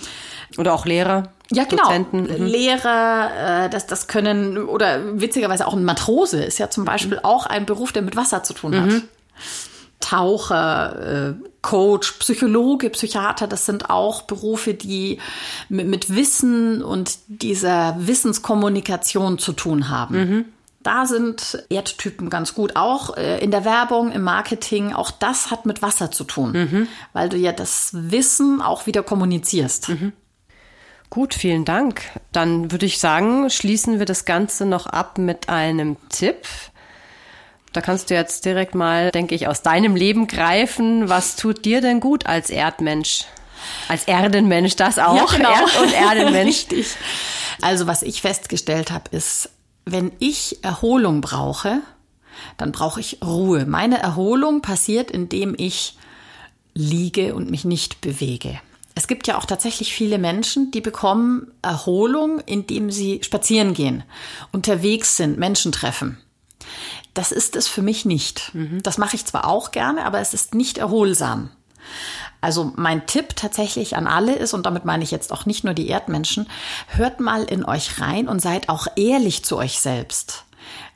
Oder 0.58 0.73
auch 0.73 0.86
Lehrer. 0.86 1.34
Ja, 1.51 1.65
genau. 1.65 1.91
Mhm. 2.12 2.25
Lehrer, 2.45 3.65
äh, 3.65 3.69
das, 3.69 3.86
das 3.86 4.08
können, 4.08 4.58
oder 4.58 5.19
witzigerweise 5.19 5.67
auch 5.67 5.73
ein 5.73 5.84
Matrose 5.84 6.43
ist 6.43 6.58
ja 6.58 6.69
zum 6.69 6.86
Beispiel 6.86 7.17
mhm. 7.17 7.25
auch 7.25 7.45
ein 7.45 7.65
Beruf, 7.65 7.91
der 7.91 8.01
mit 8.01 8.15
Wasser 8.15 8.43
zu 8.43 8.53
tun 8.53 8.79
hat. 8.79 9.01
Taucher, 10.03 11.29
äh, 11.29 11.33
Coach, 11.61 12.11
Psychologe, 12.19 12.89
Psychiater, 12.89 13.47
das 13.47 13.65
sind 13.65 13.89
auch 13.89 14.23
Berufe, 14.23 14.73
die 14.73 15.19
mit, 15.69 15.87
mit 15.87 16.13
Wissen 16.13 16.83
und 16.83 17.19
dieser 17.27 17.95
Wissenskommunikation 17.97 19.39
zu 19.39 19.53
tun 19.53 19.89
haben. 19.89 20.15
Mhm. 20.17 20.45
Da 20.81 21.05
sind 21.05 21.65
Erdtypen 21.69 22.29
ganz 22.29 22.53
gut. 22.53 22.75
Auch 22.75 23.15
äh, 23.15 23.39
in 23.39 23.51
der 23.51 23.63
Werbung, 23.63 24.11
im 24.11 24.23
Marketing, 24.23 24.91
auch 24.91 25.09
das 25.09 25.51
hat 25.51 25.65
mit 25.65 25.81
Wasser 25.81 26.11
zu 26.11 26.25
tun, 26.25 26.51
mhm. 26.51 26.87
weil 27.13 27.29
du 27.29 27.37
ja 27.37 27.53
das 27.53 27.91
Wissen 27.93 28.61
auch 28.61 28.85
wieder 28.85 29.01
kommunizierst. 29.01 29.87
Mhm. 29.87 30.11
Gut, 31.09 31.33
vielen 31.33 31.63
Dank. 31.63 32.01
Dann 32.33 32.73
würde 32.73 32.85
ich 32.85 32.99
sagen, 32.99 33.49
schließen 33.49 33.99
wir 33.99 34.05
das 34.05 34.25
Ganze 34.25 34.65
noch 34.65 34.85
ab 34.85 35.17
mit 35.17 35.47
einem 35.47 35.95
Tipp. 36.09 36.45
Da 37.73 37.81
kannst 37.81 38.09
du 38.09 38.13
jetzt 38.13 38.45
direkt 38.45 38.75
mal, 38.75 39.12
denke 39.12 39.36
ich, 39.36 39.47
aus 39.47 39.63
deinem 39.63 39.95
Leben 39.95 40.27
greifen. 40.27 41.09
Was 41.09 41.36
tut 41.36 41.65
dir 41.65 41.81
denn 41.81 41.99
gut 41.99 42.25
als 42.27 42.49
Erdmensch? 42.49 43.25
Als 43.88 44.05
Erdenmensch, 44.05 44.75
das 44.75 44.99
auch. 44.99 45.15
Ja, 45.15 45.38
genau. 45.38 45.49
Erd- 45.49 45.81
und 45.81 45.93
Erdenmensch. 45.93 46.47
Richtig. 46.69 46.95
Also 47.62 47.88
was 47.88 48.03
ich 48.03 48.21
festgestellt 48.21 48.91
habe, 48.91 49.09
ist, 49.12 49.49
wenn 49.86 50.12
ich 50.19 50.63
Erholung 50.63 51.21
brauche, 51.21 51.81
dann 52.57 52.71
brauche 52.71 52.99
ich 52.99 53.19
Ruhe. 53.23 53.65
Meine 53.65 53.99
Erholung 53.99 54.62
passiert, 54.62 55.12
indem 55.12 55.55
ich 55.57 55.97
liege 56.73 57.36
und 57.36 57.49
mich 57.49 57.65
nicht 57.65 58.01
bewege. 58.01 58.59
Es 58.95 59.07
gibt 59.07 59.27
ja 59.27 59.38
auch 59.38 59.45
tatsächlich 59.45 59.93
viele 59.93 60.19
Menschen, 60.19 60.71
die 60.71 60.81
bekommen 60.81 61.51
Erholung, 61.62 62.39
indem 62.45 62.91
sie 62.91 63.21
spazieren 63.23 63.73
gehen, 63.73 64.03
unterwegs 64.51 65.17
sind, 65.17 65.39
Menschen 65.39 65.71
treffen. 65.71 66.19
Das 67.13 67.32
ist 67.32 67.56
es 67.56 67.67
für 67.67 67.82
mich 67.82 68.06
nicht. 68.06 68.54
Mhm. 68.54 68.82
Das 68.84 68.97
mache 68.97 69.15
ich 69.15 69.26
zwar 69.26 69.45
auch 69.45 69.71
gerne, 69.71 70.06
aber 70.06 70.19
es 70.19 70.34
ist 70.34 70.56
nicht 70.56 70.78
erholsam. 70.78 71.49
Also 72.41 72.73
mein 72.76 73.06
Tipp 73.08 73.36
tatsächlich 73.36 73.95
an 73.95 74.08
alle 74.08 74.36
ist, 74.36 74.54
und 74.54 74.65
damit 74.65 74.86
meine 74.86 75.04
ich 75.04 75.12
jetzt 75.12 75.32
auch 75.32 75.45
nicht 75.45 75.63
nur 75.63 75.73
die 75.73 75.88
Erdmenschen, 75.88 76.47
hört 76.88 77.19
mal 77.19 77.43
in 77.43 77.65
euch 77.65 78.02
rein 78.02 78.28
und 78.28 78.41
seid 78.41 78.69
auch 78.69 78.88
ehrlich 78.95 79.43
zu 79.43 79.58
euch 79.58 79.80
selbst. 79.80 80.43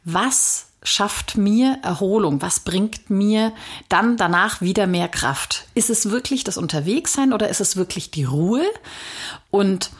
Was 0.03 0.67
schafft 0.83 1.37
mir 1.37 1.79
Erholung? 1.83 2.41
Was 2.41 2.61
bringt 2.61 3.09
mir 3.09 3.53
dann 3.89 4.17
danach 4.17 4.61
wieder 4.61 4.87
mehr 4.87 5.07
Kraft? 5.07 5.65
Ist 5.73 5.89
es 5.89 6.09
wirklich 6.09 6.43
das 6.43 6.57
Unterwegssein 6.57 7.33
oder 7.33 7.49
ist 7.49 7.61
es 7.61 7.75
wirklich 7.75 8.11
die 8.11 8.23
Ruhe? 8.23 8.63
Und 9.51 9.91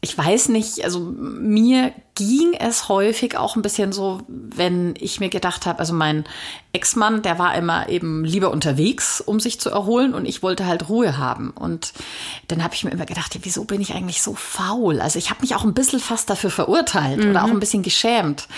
ich 0.00 0.16
weiß 0.16 0.50
nicht, 0.50 0.84
also 0.84 1.00
mir 1.00 1.92
ging 2.14 2.54
es 2.54 2.88
häufig 2.88 3.36
auch 3.36 3.56
ein 3.56 3.62
bisschen 3.62 3.92
so, 3.92 4.20
wenn 4.28 4.94
ich 4.98 5.20
mir 5.20 5.28
gedacht 5.28 5.66
habe, 5.66 5.78
also 5.78 5.92
mein 5.92 6.24
Ex-Mann, 6.72 7.22
der 7.22 7.38
war 7.38 7.54
immer 7.54 7.88
eben 7.88 8.24
lieber 8.24 8.50
unterwegs, 8.50 9.20
um 9.20 9.38
sich 9.40 9.60
zu 9.60 9.70
erholen 9.70 10.14
und 10.14 10.24
ich 10.24 10.42
wollte 10.42 10.66
halt 10.66 10.88
Ruhe 10.88 11.18
haben. 11.18 11.50
Und 11.50 11.92
dann 12.48 12.62
habe 12.62 12.74
ich 12.74 12.84
mir 12.84 12.90
immer 12.90 13.06
gedacht, 13.06 13.34
ja, 13.34 13.40
wieso 13.44 13.64
bin 13.64 13.80
ich 13.80 13.94
eigentlich 13.94 14.22
so 14.22 14.34
faul? 14.34 15.00
Also 15.00 15.18
ich 15.18 15.30
habe 15.30 15.42
mich 15.42 15.54
auch 15.54 15.64
ein 15.64 15.74
bisschen 15.74 16.00
fast 16.00 16.30
dafür 16.30 16.50
verurteilt 16.50 17.22
mhm. 17.22 17.30
oder 17.30 17.44
auch 17.44 17.50
ein 17.50 17.60
bisschen 17.60 17.82
geschämt. 17.82 18.48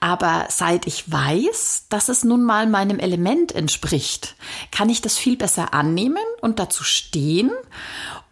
Aber 0.00 0.46
seit 0.48 0.86
ich 0.86 1.10
weiß, 1.10 1.86
dass 1.88 2.08
es 2.08 2.24
nun 2.24 2.44
mal 2.44 2.68
meinem 2.68 2.98
Element 2.98 3.52
entspricht, 3.52 4.36
kann 4.70 4.88
ich 4.88 5.00
das 5.00 5.18
viel 5.18 5.36
besser 5.36 5.74
annehmen 5.74 6.18
und 6.40 6.58
dazu 6.58 6.84
stehen. 6.84 7.50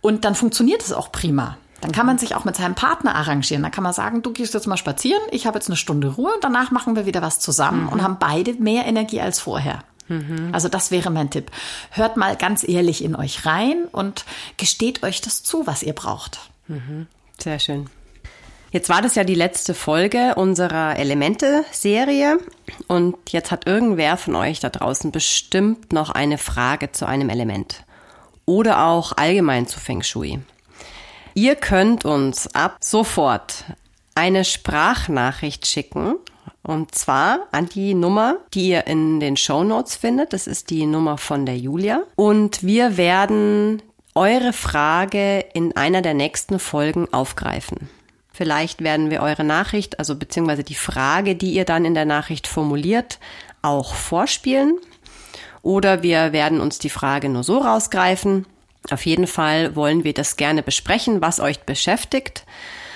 Und 0.00 0.24
dann 0.24 0.34
funktioniert 0.34 0.82
es 0.82 0.92
auch 0.92 1.10
prima. 1.10 1.58
Dann 1.80 1.92
kann 1.92 2.06
man 2.06 2.18
sich 2.18 2.34
auch 2.34 2.44
mit 2.44 2.56
seinem 2.56 2.74
Partner 2.74 3.14
arrangieren. 3.14 3.62
Da 3.62 3.70
kann 3.70 3.84
man 3.84 3.92
sagen, 3.92 4.22
du 4.22 4.32
gehst 4.32 4.54
jetzt 4.54 4.66
mal 4.66 4.76
spazieren, 4.76 5.22
ich 5.30 5.46
habe 5.46 5.58
jetzt 5.58 5.68
eine 5.68 5.76
Stunde 5.76 6.08
Ruhe 6.08 6.32
und 6.34 6.42
danach 6.42 6.70
machen 6.70 6.96
wir 6.96 7.06
wieder 7.06 7.22
was 7.22 7.38
zusammen 7.38 7.84
mhm. 7.84 7.88
und 7.90 8.02
haben 8.02 8.16
beide 8.18 8.54
mehr 8.54 8.86
Energie 8.86 9.20
als 9.20 9.38
vorher. 9.38 9.84
Mhm. 10.08 10.50
Also 10.52 10.68
das 10.68 10.90
wäre 10.90 11.10
mein 11.10 11.30
Tipp. 11.30 11.50
Hört 11.90 12.16
mal 12.16 12.36
ganz 12.36 12.66
ehrlich 12.66 13.04
in 13.04 13.14
euch 13.14 13.46
rein 13.46 13.84
und 13.92 14.24
gesteht 14.56 15.02
euch 15.02 15.20
das 15.20 15.42
zu, 15.42 15.66
was 15.66 15.82
ihr 15.82 15.92
braucht. 15.92 16.40
Mhm. 16.66 17.06
Sehr 17.38 17.58
schön. 17.58 17.88
Jetzt 18.70 18.90
war 18.90 19.00
das 19.00 19.14
ja 19.14 19.24
die 19.24 19.34
letzte 19.34 19.72
Folge 19.72 20.34
unserer 20.34 20.98
Elemente-Serie 20.98 22.38
und 22.86 23.16
jetzt 23.30 23.50
hat 23.50 23.66
irgendwer 23.66 24.18
von 24.18 24.34
euch 24.34 24.60
da 24.60 24.68
draußen 24.68 25.10
bestimmt 25.10 25.92
noch 25.92 26.10
eine 26.10 26.36
Frage 26.36 26.92
zu 26.92 27.06
einem 27.06 27.30
Element 27.30 27.84
oder 28.44 28.84
auch 28.84 29.12
allgemein 29.16 29.66
zu 29.66 29.80
Feng 29.80 30.02
Shui. 30.02 30.40
Ihr 31.38 31.54
könnt 31.54 32.04
uns 32.04 32.52
ab 32.52 32.78
sofort 32.80 33.62
eine 34.16 34.44
Sprachnachricht 34.44 35.68
schicken. 35.68 36.16
Und 36.64 36.96
zwar 36.96 37.46
an 37.52 37.68
die 37.68 37.94
Nummer, 37.94 38.38
die 38.54 38.70
ihr 38.70 38.88
in 38.88 39.20
den 39.20 39.36
Show 39.36 39.62
Notes 39.62 39.94
findet. 39.94 40.32
Das 40.32 40.48
ist 40.48 40.68
die 40.68 40.84
Nummer 40.84 41.16
von 41.16 41.46
der 41.46 41.56
Julia. 41.56 42.02
Und 42.16 42.64
wir 42.64 42.96
werden 42.96 43.80
eure 44.16 44.52
Frage 44.52 45.44
in 45.54 45.76
einer 45.76 46.02
der 46.02 46.14
nächsten 46.14 46.58
Folgen 46.58 47.06
aufgreifen. 47.12 47.88
Vielleicht 48.32 48.82
werden 48.82 49.12
wir 49.12 49.22
eure 49.22 49.44
Nachricht, 49.44 50.00
also 50.00 50.16
beziehungsweise 50.16 50.64
die 50.64 50.74
Frage, 50.74 51.36
die 51.36 51.52
ihr 51.52 51.64
dann 51.64 51.84
in 51.84 51.94
der 51.94 52.04
Nachricht 52.04 52.48
formuliert, 52.48 53.20
auch 53.62 53.94
vorspielen. 53.94 54.76
Oder 55.62 56.02
wir 56.02 56.32
werden 56.32 56.60
uns 56.60 56.80
die 56.80 56.90
Frage 56.90 57.28
nur 57.28 57.44
so 57.44 57.58
rausgreifen 57.58 58.44
auf 58.90 59.06
jeden 59.06 59.26
Fall 59.26 59.76
wollen 59.76 60.04
wir 60.04 60.14
das 60.14 60.36
gerne 60.36 60.62
besprechen, 60.62 61.20
was 61.20 61.40
euch 61.40 61.60
beschäftigt. 61.60 62.44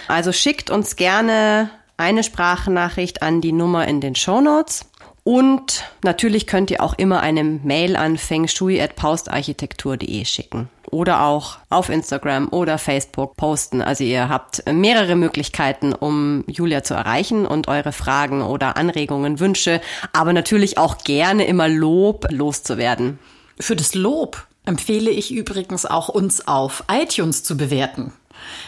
Also 0.09 0.33
schickt 0.33 0.71
uns 0.71 0.97
gerne 0.97 1.71
eine 1.97 2.23
Sprachnachricht 2.23 3.23
an 3.23 3.41
die 3.41 3.53
Nummer 3.53 3.87
in 3.87 4.01
den 4.01 4.15
Show 4.15 4.41
Notes. 4.41 4.87
Und 5.25 5.85
natürlich 6.03 6.49
könnt 6.49 6.73
ihr 6.73 6.83
auch 6.83 6.95
immer 6.95 7.21
eine 7.21 7.45
Mail 7.45 7.95
an 7.95 8.19
fengshui.paustarchitektur.de 8.19 10.25
schicken. 10.25 10.69
Oder 10.91 11.25
auch 11.25 11.59
auf 11.71 11.91
Instagram 11.91 12.49
oder 12.49 12.77
Facebook 12.77 13.37
posten. 13.37 13.83
Also 13.83 14.03
ihr 14.03 14.29
habt 14.29 14.65
mehrere 14.71 15.15
Möglichkeiten, 15.15 15.93
um 15.93 16.43
Julia 16.49 16.83
zu 16.83 16.95
erreichen 16.95 17.47
und 17.47 17.69
eure 17.69 17.93
Fragen 17.93 18.43
oder 18.43 18.77
Anregungen, 18.77 19.39
Wünsche, 19.39 19.81
aber 20.13 20.33
natürlich 20.33 20.77
auch 20.77 20.99
gerne 20.99 21.47
immer 21.47 21.69
Lob 21.69 22.27
loszuwerden. 22.31 23.21
Für 23.61 23.77
das 23.77 23.95
Lob 23.95 24.49
empfehle 24.65 25.11
ich 25.11 25.33
übrigens 25.33 25.87
auch 25.87 26.09
uns 26.09 26.47
auf 26.47 26.85
iTunes 26.91 27.43
zu 27.45 27.57
bewerten. 27.57 28.13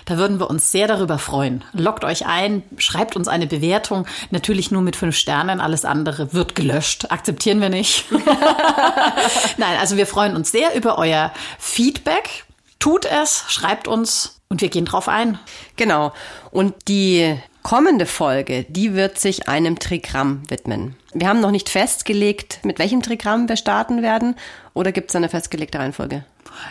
Da 0.04 0.18
würden 0.18 0.38
wir 0.38 0.50
uns 0.50 0.70
sehr 0.70 0.86
darüber 0.86 1.18
freuen. 1.18 1.64
Lockt 1.72 2.04
euch 2.04 2.26
ein, 2.26 2.62
schreibt 2.78 3.16
uns 3.16 3.28
eine 3.28 3.46
Bewertung, 3.46 4.06
natürlich 4.30 4.70
nur 4.70 4.82
mit 4.82 4.96
fünf 4.96 5.16
Sternen, 5.16 5.60
alles 5.60 5.84
andere 5.84 6.32
wird 6.32 6.54
gelöscht, 6.54 7.10
akzeptieren 7.10 7.60
wir 7.60 7.70
nicht. 7.70 8.04
Nein, 9.56 9.78
also 9.80 9.96
wir 9.96 10.06
freuen 10.06 10.36
uns 10.36 10.52
sehr 10.52 10.74
über 10.74 10.98
euer 10.98 11.32
Feedback. 11.58 12.44
Tut 12.78 13.06
es, 13.06 13.44
schreibt 13.48 13.88
uns 13.88 14.33
und 14.48 14.60
wir 14.60 14.68
gehen 14.68 14.84
drauf 14.84 15.08
ein. 15.08 15.38
Genau. 15.76 16.12
Und 16.50 16.74
die 16.88 17.36
kommende 17.62 18.06
Folge, 18.06 18.64
die 18.68 18.94
wird 18.94 19.18
sich 19.18 19.48
einem 19.48 19.78
Trigramm 19.78 20.42
widmen. 20.48 20.96
Wir 21.12 21.28
haben 21.28 21.40
noch 21.40 21.50
nicht 21.50 21.68
festgelegt, 21.68 22.60
mit 22.62 22.78
welchem 22.78 23.02
Trigramm 23.02 23.48
wir 23.48 23.56
starten 23.56 24.02
werden, 24.02 24.36
oder 24.74 24.92
gibt 24.92 25.10
es 25.10 25.16
eine 25.16 25.28
festgelegte 25.28 25.78
Reihenfolge? 25.78 26.24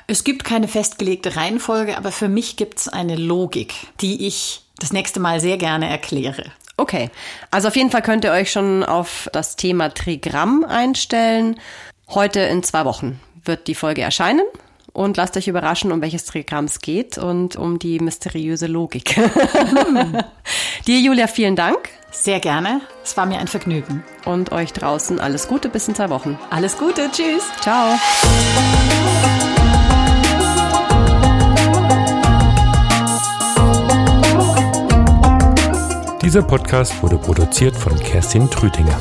Es 0.08 0.24
gibt 0.24 0.44
keine 0.44 0.68
festgelegte 0.68 1.36
Reihenfolge, 1.36 1.98
aber 1.98 2.12
für 2.12 2.30
mich 2.30 2.56
gibt 2.56 2.80
es 2.80 2.88
eine 2.88 3.16
Logik, 3.16 3.74
die 4.02 4.28
ich 4.28 4.62
das 4.78 4.94
nächste 4.94 5.20
Mal 5.20 5.40
sehr 5.40 5.58
gerne 5.58 5.90
erkläre. 5.90 6.46
Okay, 6.78 7.10
also 7.52 7.68
auf 7.68 7.76
jeden 7.76 7.92
Fall 7.92 8.02
könnt 8.02 8.24
ihr 8.24 8.32
euch 8.32 8.52
schon 8.52 8.84
auf 8.84 9.30
das 9.34 9.56
Thema 9.56 9.90
Trigramm 9.90 10.64
einstellen. 10.64 11.60
Heute 12.10 12.42
in 12.42 12.64
zwei 12.64 12.86
Wochen 12.86 13.20
wird 13.44 13.68
die 13.68 13.76
Folge 13.76 14.02
erscheinen 14.02 14.46
und 14.94 15.18
lasst 15.18 15.36
euch 15.36 15.48
überraschen, 15.48 15.92
um 15.92 16.02
welches 16.02 16.26
Trigramm 16.26 16.66
es 16.66 16.80
geht 16.80 17.18
und 17.18 17.56
um 17.56 17.80
die 17.80 18.00
mysteriöse 18.00 18.68
Logik. 18.68 19.18
Hm. 19.18 20.18
Dir, 20.88 21.00
Julia, 21.00 21.28
vielen 21.28 21.56
Dank. 21.56 21.90
Sehr 22.12 22.40
gerne. 22.40 22.82
Es 23.04 23.18
war 23.18 23.26
mir 23.26 23.40
ein 23.40 23.48
Vergnügen. 23.48 24.04
Und 24.26 24.52
euch 24.52 24.72
draußen 24.72 25.20
alles 25.20 25.48
Gute 25.48 25.68
bis 25.68 25.88
in 25.88 25.96
zwei 25.96 26.10
Wochen. 26.10 26.38
Alles 26.52 26.78
Gute. 26.78 27.10
Tschüss. 27.12 27.44
Ciao. 27.62 27.96
Dieser 36.22 36.42
Podcast 36.42 37.02
wurde 37.04 37.18
produziert 37.18 37.76
von 37.76 38.00
Kerstin 38.00 38.50
Trütinger. 38.50 38.98